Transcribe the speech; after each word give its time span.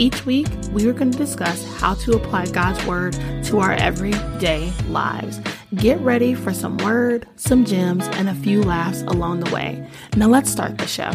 Each 0.00 0.24
week, 0.24 0.46
we 0.72 0.88
are 0.88 0.94
going 0.94 1.10
to 1.10 1.18
discuss 1.18 1.62
how 1.78 1.92
to 1.92 2.12
apply 2.12 2.46
God's 2.46 2.82
Word 2.86 3.12
to 3.44 3.58
our 3.58 3.74
everyday 3.74 4.72
lives. 4.88 5.38
Get 5.74 6.00
ready 6.00 6.32
for 6.32 6.54
some 6.54 6.78
word, 6.78 7.28
some 7.36 7.66
gems, 7.66 8.06
and 8.12 8.30
a 8.30 8.34
few 8.34 8.62
laughs 8.62 9.02
along 9.02 9.40
the 9.40 9.54
way. 9.54 9.86
Now, 10.16 10.28
let's 10.28 10.50
start 10.50 10.78
the 10.78 10.86
show. 10.86 11.10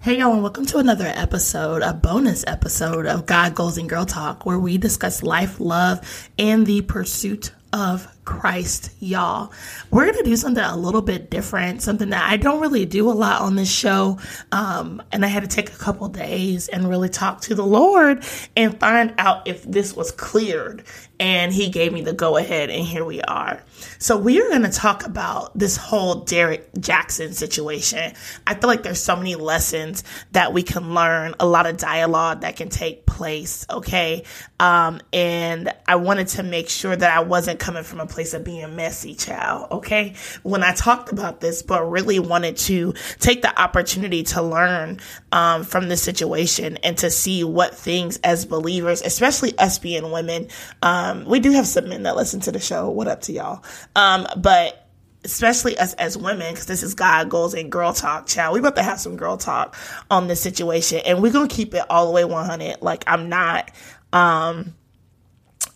Hey, 0.00 0.18
y'all, 0.18 0.32
and 0.32 0.42
welcome 0.42 0.64
to 0.64 0.78
another 0.78 1.12
episode, 1.14 1.82
a 1.82 1.92
bonus 1.92 2.44
episode 2.46 3.04
of 3.04 3.26
God 3.26 3.54
Goals 3.54 3.76
and 3.76 3.90
Girl 3.90 4.06
Talk, 4.06 4.46
where 4.46 4.58
we 4.58 4.78
discuss 4.78 5.22
life, 5.22 5.60
love, 5.60 6.30
and 6.38 6.66
the 6.66 6.80
pursuit 6.80 7.52
of 7.74 8.08
Christ, 8.30 8.92
y'all. 9.00 9.52
We're 9.90 10.04
going 10.04 10.16
to 10.16 10.30
do 10.30 10.36
something 10.36 10.62
a 10.62 10.76
little 10.76 11.02
bit 11.02 11.30
different, 11.30 11.82
something 11.82 12.10
that 12.10 12.30
I 12.30 12.36
don't 12.36 12.60
really 12.60 12.86
do 12.86 13.10
a 13.10 13.12
lot 13.12 13.42
on 13.42 13.56
this 13.56 13.70
show. 13.70 14.18
Um, 14.52 15.02
and 15.10 15.24
I 15.24 15.28
had 15.28 15.42
to 15.42 15.48
take 15.48 15.68
a 15.68 15.76
couple 15.76 16.08
days 16.08 16.68
and 16.68 16.88
really 16.88 17.08
talk 17.08 17.40
to 17.42 17.56
the 17.56 17.66
Lord 17.66 18.24
and 18.56 18.78
find 18.78 19.14
out 19.18 19.48
if 19.48 19.64
this 19.64 19.94
was 19.94 20.12
cleared. 20.12 20.84
And 21.18 21.52
He 21.52 21.68
gave 21.68 21.92
me 21.92 22.00
the 22.00 22.14
go 22.14 22.38
ahead, 22.38 22.70
and 22.70 22.82
here 22.82 23.04
we 23.04 23.20
are. 23.20 23.62
So, 23.98 24.16
we 24.16 24.40
are 24.40 24.48
going 24.48 24.62
to 24.62 24.70
talk 24.70 25.04
about 25.04 25.58
this 25.58 25.76
whole 25.76 26.20
Derrick 26.20 26.66
Jackson 26.78 27.34
situation. 27.34 28.14
I 28.46 28.54
feel 28.54 28.68
like 28.68 28.82
there's 28.82 29.02
so 29.02 29.16
many 29.16 29.34
lessons 29.34 30.02
that 30.32 30.54
we 30.54 30.62
can 30.62 30.94
learn, 30.94 31.34
a 31.38 31.46
lot 31.46 31.66
of 31.66 31.76
dialogue 31.76 32.40
that 32.40 32.56
can 32.56 32.70
take 32.70 33.04
place, 33.04 33.66
okay? 33.68 34.24
Um, 34.58 35.00
and 35.12 35.74
I 35.86 35.96
wanted 35.96 36.28
to 36.28 36.42
make 36.42 36.70
sure 36.70 36.94
that 36.94 37.10
I 37.10 37.20
wasn't 37.20 37.58
coming 37.60 37.82
from 37.82 38.00
a 38.00 38.06
place 38.06 38.19
of 38.34 38.44
being 38.44 38.76
messy, 38.76 39.14
child. 39.14 39.70
Okay. 39.70 40.14
When 40.42 40.62
I 40.62 40.72
talked 40.72 41.12
about 41.12 41.40
this, 41.40 41.62
but 41.62 41.82
really 41.84 42.18
wanted 42.18 42.56
to 42.58 42.94
take 43.18 43.42
the 43.42 43.60
opportunity 43.60 44.22
to 44.24 44.42
learn 44.42 45.00
um, 45.32 45.64
from 45.64 45.88
this 45.88 46.02
situation 46.02 46.76
and 46.78 46.96
to 46.98 47.10
see 47.10 47.44
what 47.44 47.74
things 47.74 48.18
as 48.22 48.44
believers, 48.44 49.02
especially 49.02 49.56
us 49.58 49.78
being 49.78 50.10
women, 50.12 50.48
um, 50.82 51.24
we 51.24 51.40
do 51.40 51.50
have 51.52 51.66
some 51.66 51.88
men 51.88 52.04
that 52.04 52.16
listen 52.16 52.40
to 52.40 52.52
the 52.52 52.60
show. 52.60 52.90
What 52.90 53.08
up 53.08 53.22
to 53.22 53.32
y'all? 53.32 53.64
Um, 53.96 54.26
but 54.36 54.86
especially 55.24 55.76
us 55.78 55.94
as 55.94 56.16
women, 56.16 56.52
because 56.52 56.66
this 56.66 56.82
is 56.82 56.94
God 56.94 57.28
goals 57.28 57.54
and 57.54 57.70
girl 57.70 57.92
talk, 57.92 58.26
child. 58.26 58.54
We 58.54 58.60
about 58.60 58.76
to 58.76 58.82
have 58.82 59.00
some 59.00 59.16
girl 59.16 59.36
talk 59.36 59.76
on 60.10 60.28
this 60.28 60.40
situation, 60.40 61.00
and 61.04 61.22
we're 61.22 61.32
gonna 61.32 61.48
keep 61.48 61.74
it 61.74 61.82
all 61.90 62.06
the 62.06 62.12
way 62.12 62.24
100. 62.24 62.80
Like 62.80 63.04
I'm 63.06 63.28
not, 63.28 63.70
um, 64.12 64.74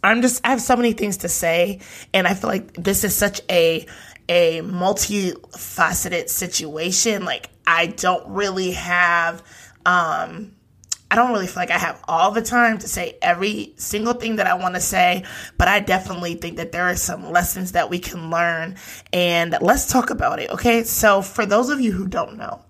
I'm 0.05 0.23
just 0.23 0.47
I 0.47 0.51
have 0.51 0.61
so 0.61 0.77
many 0.77 0.93
things 0.93 1.19
to 1.19 1.29
say 1.29 1.81
and 2.13 2.27
I 2.27 2.35
feel 2.35 2.51
like 2.51 2.75
this 2.75 3.05
is 3.05 3.15
such 3.15 3.41
a 3.51 3.87
a 4.29 4.61
multifaceted 4.63 6.29
situation 6.29 7.25
like 7.25 7.51
I 7.67 7.87
don't 7.87 8.27
really 8.29 8.73
have 8.73 9.43
um 9.85 10.53
I 11.11 11.17
don't 11.17 11.31
really 11.31 11.47
feel 11.47 11.63
like 11.63 11.71
I 11.71 11.79
have 11.79 12.03
all 12.09 12.33
the 12.33 12.43
time 12.43 12.79
to 12.79 12.89
say 12.89 13.19
every 13.23 13.75
single 13.77 14.15
thing 14.15 14.37
that 14.37 14.49
I 14.49 14.55
want 14.55 14.75
to 14.75 14.81
say, 14.81 15.25
but 15.57 15.69
I 15.69 15.79
definitely 15.79 16.35
think 16.35 16.57
that 16.57 16.73
there 16.73 16.89
are 16.89 16.97
some 16.97 17.31
lessons 17.31 17.73
that 17.73 17.89
we 17.89 18.01
can 18.01 18.31
learn 18.31 18.77
and 19.13 19.57
let's 19.61 19.87
talk 19.87 20.11
about 20.11 20.41
it, 20.41 20.51
okay? 20.51 20.83
So 20.83 21.23
for 21.23 21.47
those 21.47 21.69
of 21.71 21.81
you 21.81 21.93
who 21.93 22.09
don't 22.09 22.37
know, 22.37 22.64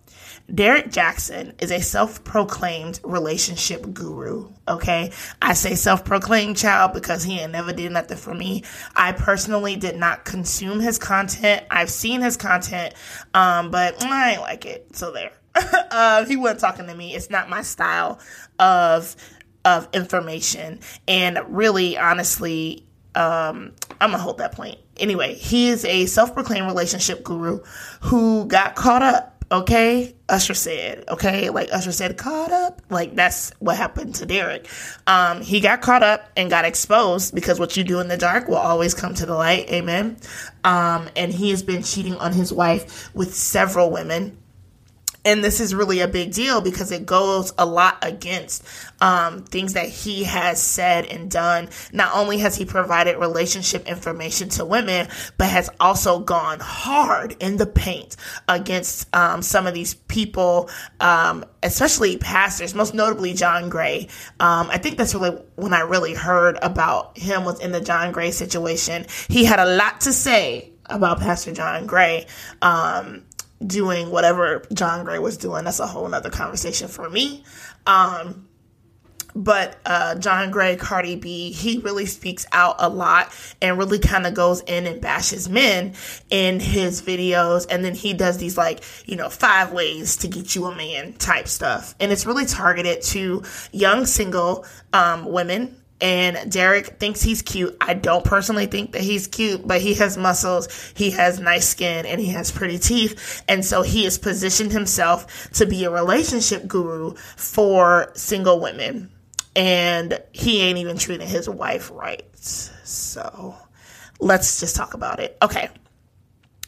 Derrick 0.52 0.90
Jackson 0.90 1.54
is 1.58 1.70
a 1.70 1.80
self 1.80 2.22
proclaimed 2.22 3.00
relationship 3.02 3.92
guru. 3.94 4.50
Okay. 4.68 5.10
I 5.40 5.54
say 5.54 5.74
self 5.74 6.04
proclaimed 6.04 6.56
child 6.56 6.92
because 6.92 7.24
he 7.24 7.44
never 7.46 7.72
did 7.72 7.92
nothing 7.92 8.18
for 8.18 8.34
me. 8.34 8.64
I 8.94 9.12
personally 9.12 9.76
did 9.76 9.96
not 9.96 10.24
consume 10.24 10.80
his 10.80 10.98
content. 10.98 11.64
I've 11.70 11.90
seen 11.90 12.20
his 12.20 12.36
content, 12.36 12.94
um, 13.32 13.70
but 13.70 14.02
I 14.02 14.32
ain't 14.32 14.42
like 14.42 14.66
it. 14.66 14.94
So 14.94 15.12
there. 15.12 15.32
uh, 15.54 16.24
he 16.26 16.36
wasn't 16.36 16.60
talking 16.60 16.86
to 16.88 16.94
me. 16.94 17.14
It's 17.14 17.30
not 17.30 17.48
my 17.48 17.62
style 17.62 18.20
of 18.58 19.16
of 19.64 19.88
information. 19.94 20.80
And 21.08 21.38
really, 21.48 21.96
honestly, 21.96 22.84
um, 23.14 23.72
I'm 24.00 24.10
gonna 24.10 24.18
hold 24.18 24.38
that 24.38 24.52
point. 24.52 24.78
Anyway, 24.96 25.34
he 25.34 25.68
is 25.68 25.84
a 25.84 26.06
self 26.06 26.34
proclaimed 26.34 26.66
relationship 26.66 27.24
guru 27.24 27.60
who 28.00 28.46
got 28.46 28.74
caught 28.74 29.02
up 29.02 29.33
okay? 29.54 30.14
Usher 30.28 30.54
said 30.54 31.04
okay? 31.08 31.50
Like 31.50 31.68
usher 31.72 31.92
said 31.92 32.16
caught 32.16 32.50
up. 32.50 32.82
Like 32.90 33.14
that's 33.14 33.52
what 33.58 33.76
happened 33.76 34.14
to 34.16 34.26
Derrick. 34.26 34.66
um 35.06 35.42
he 35.42 35.60
got 35.60 35.82
caught 35.82 36.02
up 36.02 36.30
and 36.36 36.50
got 36.50 36.64
exposed 36.64 37.34
because 37.34 37.58
what 37.60 37.76
you 37.76 37.84
do 37.84 38.00
in 38.00 38.08
the 38.08 38.16
dark 38.16 38.48
will 38.48 38.56
always 38.56 38.94
come 38.94 39.14
to 39.14 39.26
the 39.26 39.34
light. 39.34 39.68
Amen. 39.70 40.16
Um 40.64 41.08
and 41.16 41.32
he 41.32 41.50
has 41.50 41.62
been 41.62 41.82
cheating 41.82 42.16
on 42.16 42.32
his 42.32 42.52
wife 42.52 43.14
with 43.14 43.34
several 43.34 43.90
women 43.90 44.38
and 45.24 45.42
this 45.42 45.60
is 45.60 45.74
really 45.74 46.00
a 46.00 46.08
big 46.08 46.32
deal 46.32 46.60
because 46.60 46.92
it 46.92 47.06
goes 47.06 47.52
a 47.58 47.64
lot 47.64 47.98
against 48.02 48.64
um, 49.00 49.42
things 49.44 49.72
that 49.72 49.88
he 49.88 50.24
has 50.24 50.62
said 50.62 51.06
and 51.06 51.30
done. 51.30 51.68
Not 51.92 52.14
only 52.14 52.38
has 52.38 52.56
he 52.56 52.64
provided 52.64 53.16
relationship 53.16 53.86
information 53.86 54.48
to 54.50 54.64
women, 54.64 55.08
but 55.38 55.48
has 55.48 55.70
also 55.80 56.20
gone 56.20 56.60
hard 56.60 57.36
in 57.40 57.56
the 57.56 57.66
paint 57.66 58.16
against 58.48 59.14
um, 59.14 59.42
some 59.42 59.66
of 59.66 59.74
these 59.74 59.94
people, 59.94 60.68
um, 61.00 61.44
especially 61.62 62.18
pastors, 62.18 62.74
most 62.74 62.94
notably 62.94 63.32
John 63.32 63.68
Gray. 63.68 64.08
Um, 64.40 64.68
I 64.70 64.78
think 64.78 64.98
that's 64.98 65.14
really 65.14 65.40
when 65.56 65.72
I 65.72 65.80
really 65.80 66.14
heard 66.14 66.58
about 66.60 67.16
him 67.16 67.44
was 67.44 67.60
in 67.60 67.72
the 67.72 67.80
John 67.80 68.12
Gray 68.12 68.30
situation. 68.30 69.06
He 69.28 69.44
had 69.44 69.58
a 69.58 69.76
lot 69.76 70.02
to 70.02 70.12
say 70.12 70.72
about 70.86 71.20
Pastor 71.20 71.52
John 71.52 71.86
Gray. 71.86 72.26
Um, 72.60 73.24
doing 73.66 74.10
whatever 74.10 74.62
John 74.72 75.04
Gray 75.04 75.18
was 75.18 75.36
doing. 75.36 75.64
That's 75.64 75.80
a 75.80 75.86
whole 75.86 76.08
nother 76.08 76.30
conversation 76.30 76.88
for 76.88 77.08
me. 77.08 77.44
Um, 77.86 78.48
but 79.36 79.78
uh, 79.84 80.14
John 80.16 80.50
Gray, 80.52 80.76
Cardi 80.76 81.16
B, 81.16 81.50
he 81.50 81.78
really 81.78 82.06
speaks 82.06 82.46
out 82.52 82.76
a 82.78 82.88
lot 82.88 83.32
and 83.60 83.76
really 83.76 83.98
kind 83.98 84.26
of 84.26 84.34
goes 84.34 84.60
in 84.60 84.86
and 84.86 85.00
bashes 85.00 85.48
men 85.48 85.94
in 86.30 86.60
his 86.60 87.02
videos. 87.02 87.66
And 87.68 87.84
then 87.84 87.94
he 87.94 88.14
does 88.14 88.38
these, 88.38 88.56
like, 88.56 88.84
you 89.06 89.16
know, 89.16 89.28
five 89.28 89.72
ways 89.72 90.16
to 90.18 90.28
get 90.28 90.54
you 90.54 90.66
a 90.66 90.76
man 90.76 91.14
type 91.14 91.48
stuff. 91.48 91.96
And 91.98 92.12
it's 92.12 92.26
really 92.26 92.46
targeted 92.46 93.02
to 93.02 93.42
young 93.72 94.06
single 94.06 94.64
um, 94.92 95.24
women 95.24 95.80
and 96.00 96.50
Derrick 96.50 96.98
thinks 96.98 97.22
he's 97.22 97.40
cute. 97.40 97.76
I 97.80 97.94
don't 97.94 98.24
personally 98.24 98.66
think 98.66 98.92
that 98.92 99.02
he's 99.02 99.26
cute, 99.26 99.66
but 99.66 99.80
he 99.80 99.94
has 99.94 100.16
muscles, 100.16 100.92
he 100.96 101.10
has 101.12 101.40
nice 101.40 101.68
skin, 101.68 102.04
and 102.04 102.20
he 102.20 102.28
has 102.28 102.50
pretty 102.50 102.78
teeth. 102.78 103.42
And 103.48 103.64
so 103.64 103.82
he 103.82 104.04
has 104.04 104.18
positioned 104.18 104.72
himself 104.72 105.50
to 105.52 105.66
be 105.66 105.84
a 105.84 105.90
relationship 105.90 106.66
guru 106.66 107.14
for 107.14 108.12
single 108.14 108.60
women. 108.60 109.10
And 109.56 110.20
he 110.32 110.62
ain't 110.62 110.78
even 110.78 110.98
treating 110.98 111.28
his 111.28 111.48
wife 111.48 111.90
right. 111.92 112.24
So 112.36 113.54
let's 114.18 114.60
just 114.60 114.74
talk 114.74 114.94
about 114.94 115.20
it. 115.20 115.36
Okay. 115.42 115.70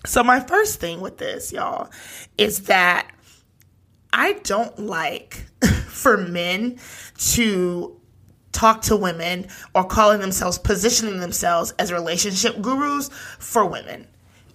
So, 0.04 0.22
my 0.22 0.38
first 0.38 0.78
thing 0.78 1.00
with 1.00 1.18
this, 1.18 1.52
y'all, 1.52 1.90
is 2.38 2.60
that 2.62 3.10
I 4.12 4.34
don't 4.44 4.78
like 4.78 5.46
for 5.88 6.16
men 6.16 6.78
to 7.32 7.95
talk 8.56 8.80
to 8.82 8.96
women 8.96 9.46
or 9.74 9.84
calling 9.84 10.20
themselves 10.20 10.58
positioning 10.58 11.20
themselves 11.20 11.72
as 11.78 11.92
relationship 11.92 12.60
gurus 12.62 13.10
for 13.38 13.66
women. 13.66 14.06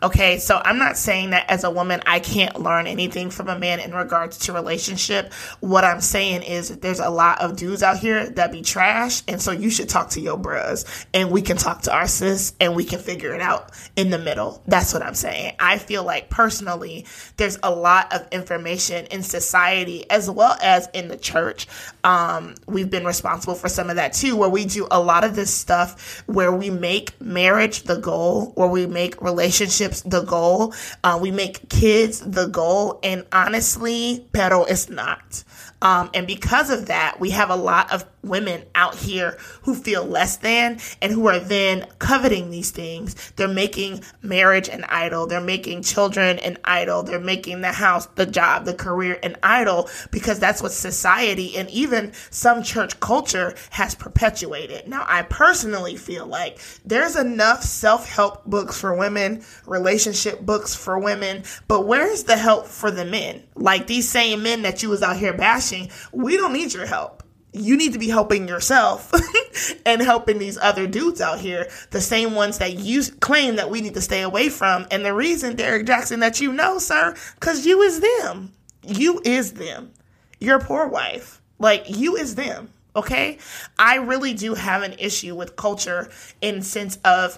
Okay, 0.03 0.39
so 0.39 0.59
I'm 0.65 0.79
not 0.79 0.97
saying 0.97 1.29
that 1.29 1.47
as 1.47 1.63
a 1.63 1.69
woman 1.69 2.01
I 2.07 2.19
can't 2.19 2.59
learn 2.59 2.87
anything 2.87 3.29
from 3.29 3.49
a 3.49 3.59
man 3.59 3.79
in 3.79 3.93
regards 3.93 4.39
to 4.39 4.53
relationship. 4.53 5.31
What 5.59 5.83
I'm 5.83 6.01
saying 6.01 6.41
is 6.41 6.69
there's 6.79 6.99
a 6.99 7.11
lot 7.11 7.39
of 7.39 7.55
dudes 7.55 7.83
out 7.83 7.99
here 7.99 8.27
that 8.31 8.51
be 8.51 8.63
trash, 8.63 9.21
and 9.27 9.39
so 9.39 9.51
you 9.51 9.69
should 9.69 9.89
talk 9.89 10.09
to 10.11 10.19
your 10.19 10.37
bros, 10.37 10.85
and 11.13 11.29
we 11.29 11.43
can 11.43 11.55
talk 11.55 11.83
to 11.83 11.93
our 11.93 12.07
sis, 12.07 12.55
and 12.59 12.75
we 12.75 12.83
can 12.83 12.97
figure 12.97 13.35
it 13.35 13.41
out 13.41 13.73
in 13.95 14.09
the 14.09 14.17
middle. 14.17 14.63
That's 14.65 14.91
what 14.91 15.03
I'm 15.03 15.13
saying. 15.13 15.55
I 15.59 15.77
feel 15.77 16.03
like 16.03 16.31
personally, 16.31 17.05
there's 17.37 17.59
a 17.61 17.69
lot 17.69 18.11
of 18.11 18.27
information 18.31 19.05
in 19.11 19.21
society 19.21 20.09
as 20.09 20.27
well 20.27 20.57
as 20.63 20.89
in 20.95 21.09
the 21.09 21.17
church. 21.17 21.67
Um, 22.03 22.55
we've 22.65 22.89
been 22.89 23.05
responsible 23.05 23.53
for 23.53 23.69
some 23.69 23.91
of 23.91 23.97
that 23.97 24.13
too, 24.13 24.35
where 24.35 24.49
we 24.49 24.65
do 24.65 24.87
a 24.89 24.99
lot 24.99 25.23
of 25.23 25.35
this 25.35 25.53
stuff 25.53 26.23
where 26.25 26.51
we 26.51 26.71
make 26.71 27.21
marriage 27.21 27.83
the 27.83 27.97
goal, 27.97 28.53
or 28.55 28.67
we 28.67 28.87
make 28.87 29.21
relationships 29.21 29.90
relationships 29.91 30.01
the 30.01 30.23
goal. 30.23 30.73
Uh, 31.03 31.19
we 31.21 31.31
make 31.31 31.69
kids 31.69 32.19
the 32.19 32.47
goal. 32.47 32.99
And 33.03 33.25
honestly, 33.31 34.25
pero 34.31 34.63
it's 34.63 34.89
not. 34.89 35.43
Um, 35.81 36.09
and 36.13 36.27
because 36.27 36.69
of 36.69 36.87
that, 36.87 37.19
we 37.19 37.31
have 37.31 37.49
a 37.49 37.55
lot 37.55 37.91
of 37.91 38.05
women 38.23 38.63
out 38.75 38.95
here 38.95 39.37
who 39.63 39.75
feel 39.75 40.05
less 40.05 40.37
than 40.37 40.79
and 41.01 41.11
who 41.11 41.27
are 41.27 41.39
then 41.39 41.87
coveting 41.99 42.49
these 42.49 42.71
things. 42.71 43.31
They're 43.35 43.47
making 43.47 44.03
marriage 44.21 44.69
an 44.69 44.83
idol. 44.85 45.27
They're 45.27 45.41
making 45.41 45.83
children 45.83 46.39
an 46.39 46.57
idol. 46.63 47.03
They're 47.03 47.19
making 47.19 47.61
the 47.61 47.71
house, 47.71 48.05
the 48.15 48.25
job, 48.25 48.65
the 48.65 48.73
career 48.73 49.19
an 49.23 49.37
idol 49.43 49.89
because 50.11 50.39
that's 50.39 50.61
what 50.61 50.71
society 50.71 51.57
and 51.57 51.69
even 51.69 52.13
some 52.29 52.63
church 52.63 52.99
culture 52.99 53.55
has 53.71 53.95
perpetuated. 53.95 54.87
Now, 54.87 55.05
I 55.07 55.23
personally 55.23 55.95
feel 55.95 56.25
like 56.25 56.59
there's 56.85 57.15
enough 57.15 57.63
self 57.63 58.07
help 58.07 58.45
books 58.45 58.79
for 58.79 58.95
women, 58.95 59.43
relationship 59.65 60.41
books 60.41 60.75
for 60.75 60.99
women, 60.99 61.43
but 61.67 61.85
where's 61.87 62.23
the 62.23 62.37
help 62.37 62.67
for 62.67 62.91
the 62.91 63.05
men? 63.05 63.43
Like 63.55 63.87
these 63.87 64.09
same 64.09 64.43
men 64.43 64.61
that 64.63 64.83
you 64.83 64.89
was 64.89 65.01
out 65.01 65.17
here 65.17 65.33
bashing, 65.33 65.89
we 66.11 66.37
don't 66.37 66.53
need 66.53 66.73
your 66.73 66.85
help 66.85 67.20
you 67.53 67.75
need 67.75 67.93
to 67.93 67.99
be 67.99 68.07
helping 68.07 68.47
yourself 68.47 69.11
and 69.85 70.01
helping 70.01 70.39
these 70.39 70.57
other 70.57 70.87
dudes 70.87 71.19
out 71.19 71.39
here, 71.39 71.69
the 71.91 72.01
same 72.01 72.33
ones 72.33 72.59
that 72.59 72.79
you 72.79 73.03
claim 73.19 73.57
that 73.57 73.69
we 73.69 73.81
need 73.81 73.93
to 73.93 74.01
stay 74.01 74.21
away 74.21 74.49
from. 74.49 74.87
And 74.89 75.05
the 75.05 75.13
reason, 75.13 75.55
Derrick 75.55 75.85
Jackson, 75.85 76.21
that 76.21 76.39
you 76.39 76.53
know, 76.53 76.79
sir, 76.79 77.15
because 77.35 77.65
you 77.65 77.81
is 77.81 77.99
them. 77.99 78.53
You 78.83 79.21
is 79.25 79.53
them. 79.53 79.91
Your 80.39 80.59
poor 80.59 80.87
wife. 80.87 81.41
Like, 81.59 81.85
you 81.87 82.15
is 82.15 82.35
them. 82.35 82.69
Okay? 82.95 83.37
I 83.77 83.95
really 83.97 84.33
do 84.33 84.53
have 84.55 84.81
an 84.83 84.93
issue 84.97 85.35
with 85.35 85.55
culture 85.55 86.09
in 86.41 86.61
sense 86.61 86.97
of 87.03 87.37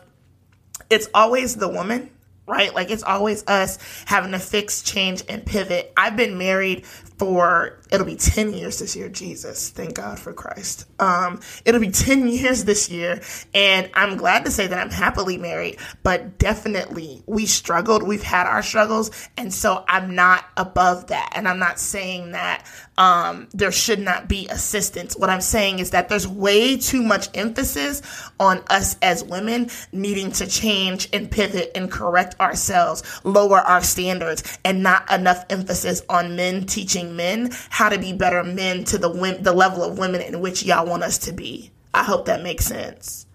it's 0.89 1.09
always 1.13 1.55
the 1.55 1.67
woman 1.67 2.11
right? 2.47 2.73
Like 2.73 2.91
it's 2.91 3.03
always 3.03 3.43
us 3.47 3.77
having 4.05 4.31
to 4.31 4.39
fix, 4.39 4.81
change, 4.81 5.23
and 5.29 5.45
pivot. 5.45 5.93
I've 5.95 6.15
been 6.15 6.37
married 6.37 6.85
for 7.17 7.79
it'll 7.91 8.05
be 8.05 8.15
10 8.15 8.53
years 8.53 8.79
this 8.79 8.95
year 8.95 9.07
jesus 9.07 9.69
thank 9.69 9.93
god 9.93 10.19
for 10.19 10.33
christ 10.33 10.85
um 10.99 11.39
it'll 11.63 11.79
be 11.79 11.91
10 11.91 12.27
years 12.27 12.65
this 12.65 12.89
year 12.89 13.21
and 13.53 13.89
i'm 13.93 14.17
glad 14.17 14.43
to 14.45 14.51
say 14.51 14.65
that 14.65 14.79
i'm 14.79 14.89
happily 14.89 15.37
married 15.37 15.77
but 16.01 16.37
definitely 16.39 17.21
we 17.27 17.45
struggled 17.45 18.03
we've 18.03 18.23
had 18.23 18.47
our 18.47 18.63
struggles 18.63 19.11
and 19.37 19.53
so 19.53 19.85
i'm 19.87 20.15
not 20.15 20.45
above 20.57 21.07
that 21.07 21.31
and 21.35 21.47
i'm 21.47 21.59
not 21.59 21.79
saying 21.79 22.31
that 22.31 22.65
um 22.97 23.47
there 23.53 23.71
should 23.71 23.99
not 23.99 24.27
be 24.27 24.47
assistance 24.49 25.15
what 25.15 25.29
i'm 25.29 25.41
saying 25.41 25.79
is 25.79 25.91
that 25.91 26.09
there's 26.09 26.27
way 26.27 26.75
too 26.75 27.01
much 27.01 27.29
emphasis 27.35 28.01
on 28.39 28.61
us 28.69 28.97
as 29.01 29.23
women 29.23 29.69
needing 29.91 30.31
to 30.31 30.47
change 30.47 31.07
and 31.13 31.29
pivot 31.29 31.71
and 31.75 31.91
correct 31.91 32.32
ourselves 32.39 33.03
lower 33.23 33.59
our 33.59 33.83
standards 33.83 34.57
and 34.63 34.83
not 34.83 35.09
enough 35.11 35.45
emphasis 35.49 36.01
on 36.09 36.35
men 36.35 36.65
teaching 36.65 37.15
men 37.15 37.49
how 37.69 37.89
to 37.89 37.99
be 37.99 38.13
better 38.13 38.43
men 38.43 38.83
to 38.85 38.97
the 38.97 39.09
the 39.41 39.53
level 39.53 39.83
of 39.83 39.97
women 39.97 40.21
in 40.21 40.41
which 40.41 40.63
y'all 40.63 40.85
want 40.85 41.03
us 41.03 41.17
to 41.17 41.31
be. 41.31 41.71
I 41.93 42.03
hope 42.03 42.25
that 42.25 42.43
makes 42.43 42.65
sense. 42.65 43.25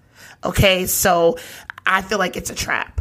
Okay, 0.45 0.87
so 0.87 1.37
I 1.87 2.03
feel 2.03 2.19
like 2.19 2.37
it's 2.37 2.51
a 2.51 2.55
trap. 2.55 3.01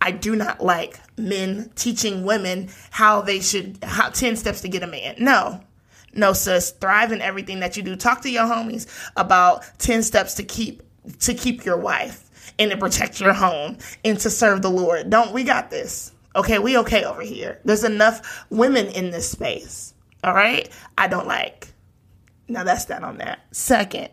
I 0.00 0.10
do 0.10 0.34
not 0.34 0.60
like 0.62 0.98
men 1.16 1.70
teaching 1.76 2.24
women 2.24 2.68
how 2.90 3.22
they 3.22 3.40
should 3.40 3.78
how 3.82 4.08
10 4.10 4.36
steps 4.36 4.60
to 4.62 4.68
get 4.68 4.82
a 4.82 4.86
man. 4.86 5.14
No. 5.18 5.60
No, 6.14 6.32
sis, 6.34 6.72
thrive 6.72 7.12
in 7.12 7.22
everything 7.22 7.60
that 7.60 7.76
you 7.76 7.82
do. 7.82 7.96
Talk 7.96 8.20
to 8.22 8.30
your 8.30 8.44
homies 8.44 8.86
about 9.16 9.64
10 9.78 10.02
steps 10.02 10.34
to 10.34 10.42
keep 10.42 10.82
to 11.20 11.34
keep 11.34 11.64
your 11.64 11.78
wife 11.78 12.30
and 12.62 12.70
to 12.70 12.76
protect 12.76 13.20
your 13.20 13.32
home 13.32 13.76
and 14.04 14.18
to 14.20 14.30
serve 14.30 14.62
the 14.62 14.70
Lord. 14.70 15.10
Don't 15.10 15.32
we 15.32 15.42
got 15.42 15.68
this? 15.68 16.12
Okay, 16.36 16.60
we 16.60 16.78
okay 16.78 17.04
over 17.04 17.22
here. 17.22 17.60
There's 17.64 17.82
enough 17.82 18.46
women 18.50 18.86
in 18.86 19.10
this 19.10 19.28
space. 19.28 19.94
All 20.22 20.32
right? 20.32 20.68
I 20.96 21.08
don't 21.08 21.26
like. 21.26 21.68
Now 22.46 22.62
that's 22.62 22.84
that 22.86 23.02
on 23.02 23.18
that. 23.18 23.40
Second, 23.50 24.10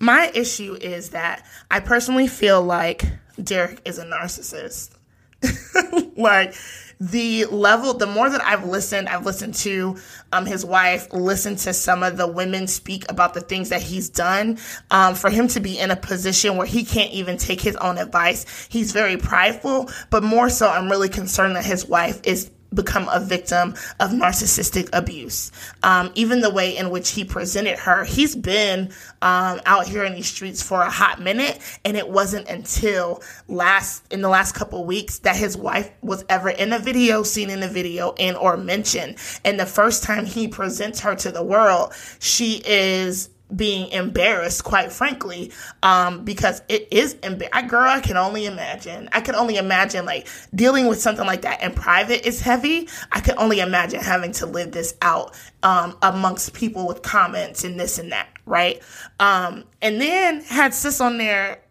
my 0.00 0.30
issue 0.34 0.74
is 0.80 1.10
that 1.10 1.44
I 1.70 1.80
personally 1.80 2.26
feel 2.26 2.62
like 2.62 3.04
Derrick 3.42 3.82
is 3.84 3.98
a 3.98 4.04
narcissist. 4.04 4.96
like 6.16 6.54
the 6.98 7.44
level, 7.46 7.94
the 7.94 8.06
more 8.06 8.30
that 8.30 8.42
I've 8.42 8.64
listened, 8.64 9.08
I've 9.08 9.26
listened 9.26 9.54
to 9.56 9.98
um, 10.32 10.46
his 10.46 10.64
wife, 10.64 11.12
listened 11.12 11.58
to 11.58 11.72
some 11.72 12.02
of 12.02 12.16
the 12.16 12.26
women 12.26 12.66
speak 12.66 13.04
about 13.10 13.34
the 13.34 13.40
things 13.40 13.68
that 13.68 13.82
he's 13.82 14.08
done. 14.08 14.58
Um, 14.90 15.14
for 15.14 15.30
him 15.30 15.48
to 15.48 15.60
be 15.60 15.78
in 15.78 15.90
a 15.90 15.96
position 15.96 16.56
where 16.56 16.66
he 16.66 16.84
can't 16.84 17.12
even 17.12 17.36
take 17.36 17.60
his 17.60 17.76
own 17.76 17.98
advice, 17.98 18.68
he's 18.68 18.92
very 18.92 19.16
prideful. 19.16 19.90
But 20.10 20.22
more 20.22 20.48
so, 20.48 20.68
I'm 20.68 20.90
really 20.90 21.08
concerned 21.08 21.56
that 21.56 21.64
his 21.64 21.86
wife 21.86 22.20
is 22.24 22.50
become 22.74 23.08
a 23.08 23.20
victim 23.20 23.74
of 24.00 24.10
narcissistic 24.10 24.88
abuse. 24.92 25.52
Um, 25.82 26.10
even 26.14 26.40
the 26.40 26.50
way 26.50 26.76
in 26.76 26.90
which 26.90 27.10
he 27.10 27.24
presented 27.24 27.78
her, 27.78 28.04
he's 28.04 28.34
been 28.34 28.90
um, 29.20 29.60
out 29.66 29.86
here 29.86 30.04
in 30.04 30.14
these 30.14 30.28
streets 30.28 30.62
for 30.62 30.82
a 30.82 30.90
hot 30.90 31.20
minute, 31.20 31.58
and 31.84 31.96
it 31.96 32.08
wasn't 32.08 32.48
until 32.48 33.22
last 33.48 34.10
in 34.12 34.22
the 34.22 34.28
last 34.28 34.52
couple 34.54 34.84
weeks 34.84 35.18
that 35.20 35.36
his 35.36 35.56
wife 35.56 35.90
was 36.02 36.24
ever 36.28 36.50
in 36.50 36.72
a 36.72 36.78
video, 36.78 37.22
seen 37.22 37.50
in 37.50 37.62
a 37.62 37.68
video, 37.68 38.12
and 38.18 38.36
or 38.36 38.56
mentioned. 38.56 39.16
And 39.44 39.58
the 39.58 39.66
first 39.66 40.02
time 40.02 40.24
he 40.24 40.48
presents 40.48 41.00
her 41.00 41.14
to 41.16 41.30
the 41.30 41.42
world, 41.42 41.92
she 42.18 42.62
is 42.64 43.30
being 43.54 43.90
embarrassed, 43.90 44.64
quite 44.64 44.92
frankly, 44.92 45.52
um, 45.82 46.24
because 46.24 46.62
it 46.68 46.88
is 46.90 47.14
embar- 47.16 47.68
girl. 47.68 47.88
I 47.88 48.00
can 48.00 48.16
only 48.16 48.46
imagine. 48.46 49.08
I 49.12 49.20
can 49.20 49.34
only 49.34 49.56
imagine 49.56 50.04
like 50.04 50.28
dealing 50.54 50.86
with 50.86 51.00
something 51.00 51.26
like 51.26 51.42
that 51.42 51.62
in 51.62 51.72
private 51.72 52.26
is 52.26 52.40
heavy. 52.40 52.88
I 53.10 53.20
can 53.20 53.36
only 53.38 53.60
imagine 53.60 54.00
having 54.00 54.32
to 54.32 54.46
live 54.46 54.72
this 54.72 54.94
out 55.02 55.34
um, 55.62 55.96
amongst 56.02 56.54
people 56.54 56.86
with 56.86 57.02
comments 57.02 57.64
and 57.64 57.78
this 57.78 57.98
and 57.98 58.12
that, 58.12 58.28
right? 58.46 58.82
Um, 59.20 59.64
and 59.80 60.00
then 60.00 60.40
had 60.42 60.74
sis 60.74 61.00
on 61.00 61.18
there. 61.18 61.62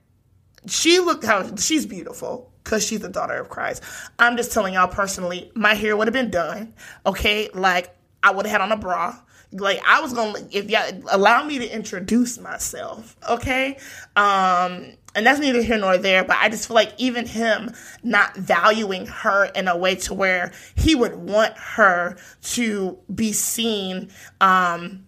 She 0.67 0.99
looked 0.99 1.25
how 1.25 1.55
she's 1.55 1.85
beautiful 1.85 2.51
because 2.63 2.85
she's 2.85 2.99
the 2.99 3.09
daughter 3.09 3.35
of 3.35 3.49
Christ. 3.49 3.83
I'm 4.19 4.37
just 4.37 4.51
telling 4.51 4.75
y'all 4.75 4.87
personally, 4.87 5.51
my 5.55 5.73
hair 5.73 5.97
would 5.97 6.07
have 6.07 6.13
been 6.13 6.29
done. 6.29 6.73
Okay, 7.05 7.49
like 7.53 7.95
I 8.23 8.31
would 8.31 8.45
have 8.45 8.51
had 8.51 8.61
on 8.61 8.71
a 8.71 8.77
bra 8.77 9.17
like 9.51 9.81
I 9.85 10.01
was 10.01 10.13
gonna 10.13 10.39
if 10.51 10.69
y'all 10.69 11.01
allow 11.11 11.43
me 11.43 11.59
to 11.59 11.67
introduce 11.67 12.37
myself, 12.39 13.15
okay? 13.29 13.77
Um, 14.15 14.93
and 15.13 15.25
that's 15.25 15.39
neither 15.39 15.61
here 15.61 15.77
nor 15.77 15.97
there, 15.97 16.23
but 16.23 16.37
I 16.39 16.49
just 16.49 16.67
feel 16.67 16.75
like 16.75 16.93
even 16.97 17.25
him 17.25 17.71
not 18.03 18.35
valuing 18.37 19.07
her 19.07 19.45
in 19.45 19.67
a 19.67 19.77
way 19.77 19.95
to 19.95 20.13
where 20.13 20.53
he 20.75 20.95
would 20.95 21.15
want 21.15 21.57
her 21.57 22.17
to 22.41 22.97
be 23.13 23.33
seen 23.33 24.09
um 24.39 25.05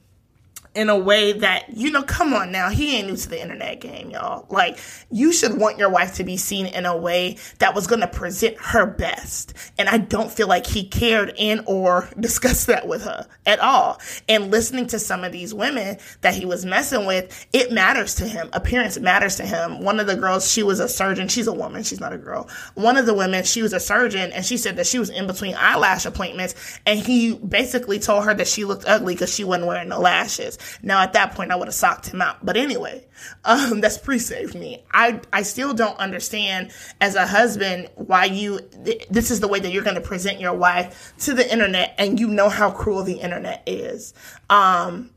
in 0.76 0.90
a 0.90 0.98
way 0.98 1.34
that, 1.34 1.76
you 1.76 1.92
know, 1.92 2.02
come 2.02 2.34
on 2.34 2.52
now, 2.52 2.70
he 2.70 2.98
ain't 2.98 3.08
new 3.08 3.16
to 3.16 3.30
the 3.30 3.40
internet 3.40 3.80
game, 3.80 4.10
y'all. 4.10 4.48
Like, 4.50 4.80
you 5.12 5.32
should 5.32 5.58
want 5.60 5.78
your 5.78 5.90
wife 5.90 6.16
to 6.16 6.24
be 6.24 6.36
seen 6.36 6.66
in 6.66 6.86
a 6.86 6.98
way 6.98 7.38
that 7.60 7.76
was 7.76 7.86
gonna 7.86 8.08
present 8.08 8.58
her 8.60 8.86
best. 8.86 9.54
And 9.78 9.88
I 9.88 10.00
don't 10.00 10.32
feel 10.32 10.48
like 10.48 10.66
he 10.66 10.88
cared 10.88 11.34
and 11.38 11.62
or 11.68 12.10
discussed 12.20 12.68
that 12.68 12.88
with 12.88 13.04
her 13.04 13.28
at 13.46 13.60
all. 13.60 14.00
And 14.28 14.50
listening 14.50 14.88
to 14.88 15.00
some 15.00 15.24
of 15.24 15.32
these 15.32 15.54
women 15.54 15.98
that 16.22 16.34
he 16.34 16.46
was 16.46 16.66
messing 16.66 17.06
with, 17.06 17.46
it 17.54 17.72
matters 17.72 18.16
to 18.16 18.28
him. 18.28 18.50
Appearance 18.54 18.98
matters 19.00 19.36
to 19.36 19.46
him. 19.46 19.84
One 19.84 20.00
of 20.00 20.08
the 20.08 20.16
girls, 20.16 20.52
she 20.52 20.64
was 20.64 20.80
a 20.80 20.90
surgeon. 20.90 21.28
She's 21.28 21.48
a 21.48 21.54
woman. 21.54 21.84
She's 21.84 22.00
not 22.00 22.14
a 22.14 22.18
girl. 22.18 22.50
One 22.74 22.98
of 22.98 23.06
the 23.06 23.14
women, 23.14 23.44
she 23.44 23.62
was 23.62 23.74
a 23.74 23.80
surgeon 23.80 24.32
and 24.32 24.44
she 24.44 24.58
said 24.58 24.78
that 24.78 24.88
she 24.88 24.98
was 24.98 25.12
in 25.12 25.28
between 25.28 25.54
eyelash 25.56 26.06
appointments 26.06 26.80
and 26.88 26.98
he 26.98 27.36
basically 27.36 28.00
told 28.00 28.26
her 28.26 28.34
that 28.34 28.48
she 28.48 28.66
looked 28.66 28.86
ugly 28.88 29.14
because 29.14 29.34
she 29.34 29.44
wasn't 29.44 29.68
wearing 29.68 29.90
the 29.90 30.00
lashes. 30.00 30.58
Now 30.82 31.02
at 31.02 31.14
that 31.14 31.34
point, 31.34 31.52
I 31.52 31.56
would 31.56 31.68
have 31.68 31.76
socked 31.76 32.08
him 32.08 32.22
out. 32.22 32.46
But 32.46 32.58
anyway, 32.58 33.06
um, 33.46 33.82
that's 33.82 33.98
pre-saved 33.98 34.56
me. 34.56 34.84
I, 34.92 35.22
I 35.32 35.44
still 35.44 35.74
don't 35.74 35.98
understand 35.98 36.72
as 37.00 37.16
a 37.16 37.26
husband 37.26 37.90
why 37.96 38.26
you, 38.26 38.60
th- 38.86 39.08
this 39.10 39.32
is 39.32 39.40
the 39.40 39.48
way 39.48 39.60
that 39.60 39.72
you're 39.72 39.84
going 39.84 39.96
to 39.96 40.02
present 40.02 40.40
your 40.40 40.54
wife 40.54 41.14
to 41.20 41.34
the 41.34 41.50
internet 41.52 41.96
and 41.98 42.20
you 42.20 42.28
know 42.28 42.50
how 42.50 42.72
cruel 42.72 43.04
the 43.04 43.20
internet 43.20 43.64
is. 43.66 44.14
Um, 44.50 45.10